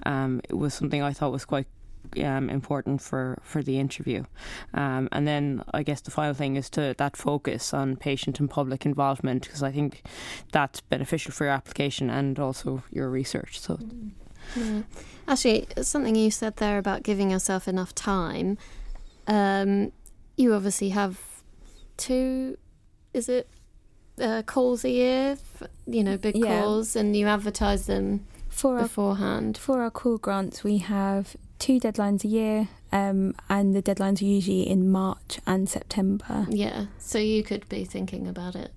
Um, 0.05 0.41
it 0.49 0.55
was 0.55 0.73
something 0.73 1.01
I 1.01 1.13
thought 1.13 1.31
was 1.31 1.45
quite 1.45 1.67
um, 2.23 2.49
important 2.49 3.01
for, 3.01 3.37
for 3.43 3.63
the 3.63 3.79
interview. 3.79 4.23
Um, 4.73 5.09
and 5.11 5.27
then 5.27 5.63
I 5.73 5.83
guess 5.83 6.01
the 6.01 6.11
final 6.11 6.33
thing 6.33 6.55
is 6.55 6.69
to 6.71 6.95
that 6.97 7.17
focus 7.17 7.73
on 7.73 7.95
patient 7.95 8.39
and 8.39 8.49
public 8.49 8.85
involvement 8.85 9.43
because 9.43 9.63
I 9.63 9.71
think 9.71 10.03
that's 10.51 10.81
beneficial 10.81 11.31
for 11.31 11.45
your 11.45 11.53
application 11.53 12.09
and 12.09 12.39
also 12.39 12.83
your 12.91 13.09
research. 13.09 13.59
So. 13.59 13.79
Yeah. 14.55 14.81
Actually, 15.27 15.67
something 15.81 16.15
you 16.15 16.29
said 16.29 16.57
there 16.57 16.77
about 16.77 17.03
giving 17.03 17.31
yourself 17.31 17.67
enough 17.67 17.95
time. 17.95 18.57
Um, 19.27 19.91
you 20.37 20.53
obviously 20.53 20.89
have 20.89 21.19
two, 21.97 22.57
is 23.13 23.27
it 23.27 23.49
uh, 24.21 24.43
calls 24.45 24.85
a 24.85 24.89
year? 24.89 25.37
You 25.87 26.03
know, 26.03 26.17
big 26.17 26.37
Yeah. 26.37 26.61
calls, 26.61 26.95
and 26.95 27.15
you 27.15 27.27
advertise 27.27 27.87
them 27.87 28.25
For 28.49 28.75
our 28.77 28.83
beforehand. 28.83 29.57
For 29.57 29.81
our 29.81 29.89
call 29.91 30.17
grants, 30.17 30.63
we 30.63 30.77
have 30.77 31.35
two 31.59 31.79
deadlines 31.79 32.23
a 32.23 32.27
year, 32.27 32.67
um, 32.91 33.33
and 33.49 33.75
the 33.75 33.81
deadlines 33.81 34.21
are 34.21 34.25
usually 34.25 34.67
in 34.69 34.91
March 34.91 35.39
and 35.45 35.67
September. 35.69 36.45
Yeah, 36.49 36.85
so 36.99 37.17
you 37.19 37.43
could 37.43 37.67
be 37.69 37.83
thinking 37.85 38.27
about 38.27 38.55
it 38.55 38.71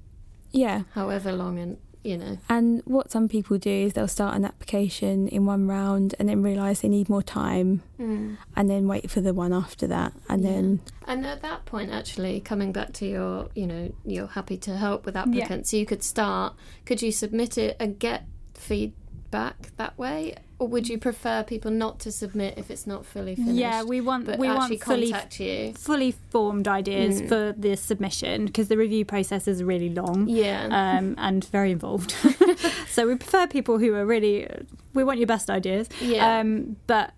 Yeah, 0.53 0.83
however 0.95 1.33
long, 1.33 1.59
and 1.59 1.77
you 2.05 2.17
know. 2.17 2.38
and 2.49 2.81
what 2.85 3.11
some 3.11 3.29
people 3.29 3.59
do 3.59 3.71
is 3.71 3.93
they'll 3.93 4.07
start 4.09 4.37
an 4.37 4.45
application 4.45 5.27
in 5.29 5.45
one 5.45 5.67
round 5.67 6.14
and 6.19 6.29
then 6.29 6.43
realise 6.43 6.81
they 6.81 6.88
need 6.88 7.09
more 7.09 7.23
time, 7.23 7.83
and 7.99 8.71
then 8.71 8.87
wait 8.88 9.11
for 9.11 9.21
the 9.21 9.35
one 9.35 9.53
after 9.53 9.87
that, 9.88 10.12
and 10.29 10.43
Yeah. 10.43 10.51
then 10.53 10.81
And 11.07 11.27
at 11.27 11.43
that 11.43 11.64
point, 11.67 11.91
actually, 11.91 12.41
coming 12.41 12.71
back 12.73 12.93
to 12.95 13.07
your, 13.07 13.49
you 13.55 13.67
know, 13.67 13.93
you're 14.05 14.27
happy 14.29 14.57
to 14.59 14.77
help 14.77 15.05
with 15.07 15.17
applicants. 15.17 15.71
So 15.71 15.77
you 15.79 15.87
could 15.87 16.03
start. 16.03 16.55
Could 16.87 17.03
you 17.03 17.11
submit 17.12 17.59
it 17.59 17.77
and 17.81 17.99
get 17.99 18.25
feedback 18.55 19.71
that 19.77 19.97
way, 19.99 20.35
or 20.61 20.66
would 20.68 20.88
you 20.88 20.99
prefer 20.99 21.42
people 21.44 21.71
not 21.71 22.01
to 22.01 22.11
submit 22.11 22.55
if 22.59 22.71
it's 22.71 22.87
not 22.87 23.07
fully 23.07 23.37
finished? 23.37 23.55
Yeah, 23.55 23.85
we 23.85 24.01
want 24.01 24.27
but 24.27 24.38
we 24.38 24.49
want 24.49 24.81
fully 24.83 25.11
contact 25.12 25.38
you. 25.38 25.73
fully 25.75 26.12
formed 26.31 26.66
ideas 26.66 27.23
Mm. 27.23 27.29
for 27.29 27.55
the 27.57 27.77
submission 27.77 28.47
because 28.47 28.66
the 28.68 28.77
review 28.77 29.05
process 29.05 29.47
is 29.47 29.62
really 29.62 29.88
long. 29.90 30.29
Yeah. 30.29 30.66
Um, 30.71 31.14
and 31.18 31.44
very 31.44 31.71
involved. 31.71 32.11
so 32.88 33.07
we 33.07 33.14
prefer 33.16 33.47
people 33.47 33.79
who 33.79 33.94
are 33.94 34.05
really. 34.07 34.49
We 34.94 35.05
want 35.05 35.18
your 35.18 35.27
best 35.29 35.49
ideas. 35.49 35.88
yeah. 36.01 36.38
Um, 36.40 36.77
but 36.88 37.12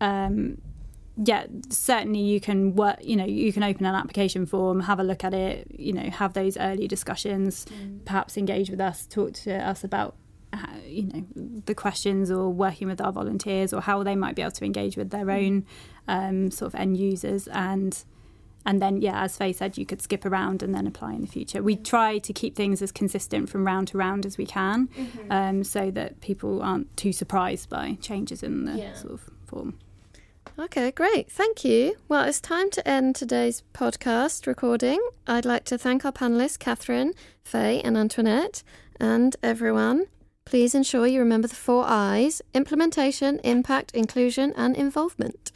um, 0.00 0.58
yeah, 1.22 1.46
certainly 1.68 2.20
you 2.20 2.40
can 2.40 2.74
work. 2.74 2.96
You 3.02 3.16
know, 3.16 3.24
you 3.26 3.52
can 3.52 3.62
open 3.62 3.86
an 3.86 3.94
application 3.94 4.46
form, 4.46 4.80
have 4.80 4.98
a 4.98 5.04
look 5.04 5.22
at 5.24 5.34
it. 5.34 5.68
You 5.70 5.92
know, 5.92 6.10
have 6.10 6.32
those 6.32 6.56
early 6.56 6.88
discussions. 6.88 7.64
Mm. 7.66 8.04
Perhaps 8.06 8.36
engage 8.36 8.70
with 8.70 8.80
us, 8.80 9.06
talk 9.06 9.32
to 9.44 9.52
us 9.54 9.84
about. 9.84 10.16
How, 10.92 10.98
you 10.98 11.02
know 11.12 11.62
the 11.66 11.74
questions 11.74 12.30
or 12.30 12.50
working 12.50 12.88
with 12.88 13.00
our 13.00 13.12
volunteers 13.12 13.72
or 13.72 13.80
how 13.80 14.02
they 14.02 14.16
might 14.16 14.34
be 14.36 14.42
able 14.42 14.52
to 14.52 14.64
engage 14.64 14.96
with 14.96 15.10
their 15.10 15.30
own 15.30 15.64
um, 16.08 16.50
sort 16.50 16.74
of 16.74 16.80
end 16.80 16.96
users 16.96 17.48
and 17.48 18.04
and 18.64 18.80
then 18.82 19.00
yeah 19.02 19.22
as 19.24 19.36
Faye 19.36 19.52
said 19.52 19.76
you 19.78 19.86
could 19.86 20.00
skip 20.02 20.24
around 20.24 20.62
and 20.62 20.74
then 20.74 20.86
apply 20.86 21.12
in 21.14 21.20
the 21.20 21.26
future 21.26 21.62
we 21.62 21.76
try 21.76 22.18
to 22.18 22.32
keep 22.32 22.54
things 22.56 22.80
as 22.82 22.92
consistent 22.92 23.48
from 23.48 23.66
round 23.66 23.88
to 23.88 23.98
round 23.98 24.24
as 24.26 24.38
we 24.38 24.46
can 24.46 24.88
Mm-hmm. 24.88 25.32
um, 25.32 25.64
so 25.64 25.90
that 25.90 26.20
people 26.20 26.62
aren't 26.62 26.94
too 26.96 27.12
surprised 27.12 27.68
by 27.68 27.96
changes 28.00 28.42
in 28.42 28.64
the 28.66 28.76
Yeah. 28.78 28.94
sort 28.94 29.14
of 29.14 29.30
form 29.46 29.78
Okay, 30.58 30.90
great. 30.90 31.30
Thank 31.30 31.64
you. 31.64 31.94
Well, 32.08 32.24
it's 32.28 32.38
time 32.40 32.68
to 32.72 32.86
end 32.86 33.16
today's 33.16 33.62
podcast 33.72 34.46
recording. 34.46 35.00
I'd 35.26 35.46
like 35.46 35.64
to 35.64 35.78
thank 35.78 36.04
our 36.04 36.12
panelists, 36.12 36.58
Catherine, 36.58 37.14
Faye, 37.42 37.80
and 37.80 37.96
Antoinette, 37.96 38.62
and 39.00 39.34
everyone. 39.42 40.06
Please 40.52 40.74
ensure 40.74 41.06
you 41.06 41.18
remember 41.18 41.48
the 41.48 41.54
four 41.54 41.86
I's 41.88 42.42
implementation, 42.52 43.40
impact, 43.42 43.90
inclusion, 43.92 44.52
and 44.54 44.76
involvement. 44.76 45.50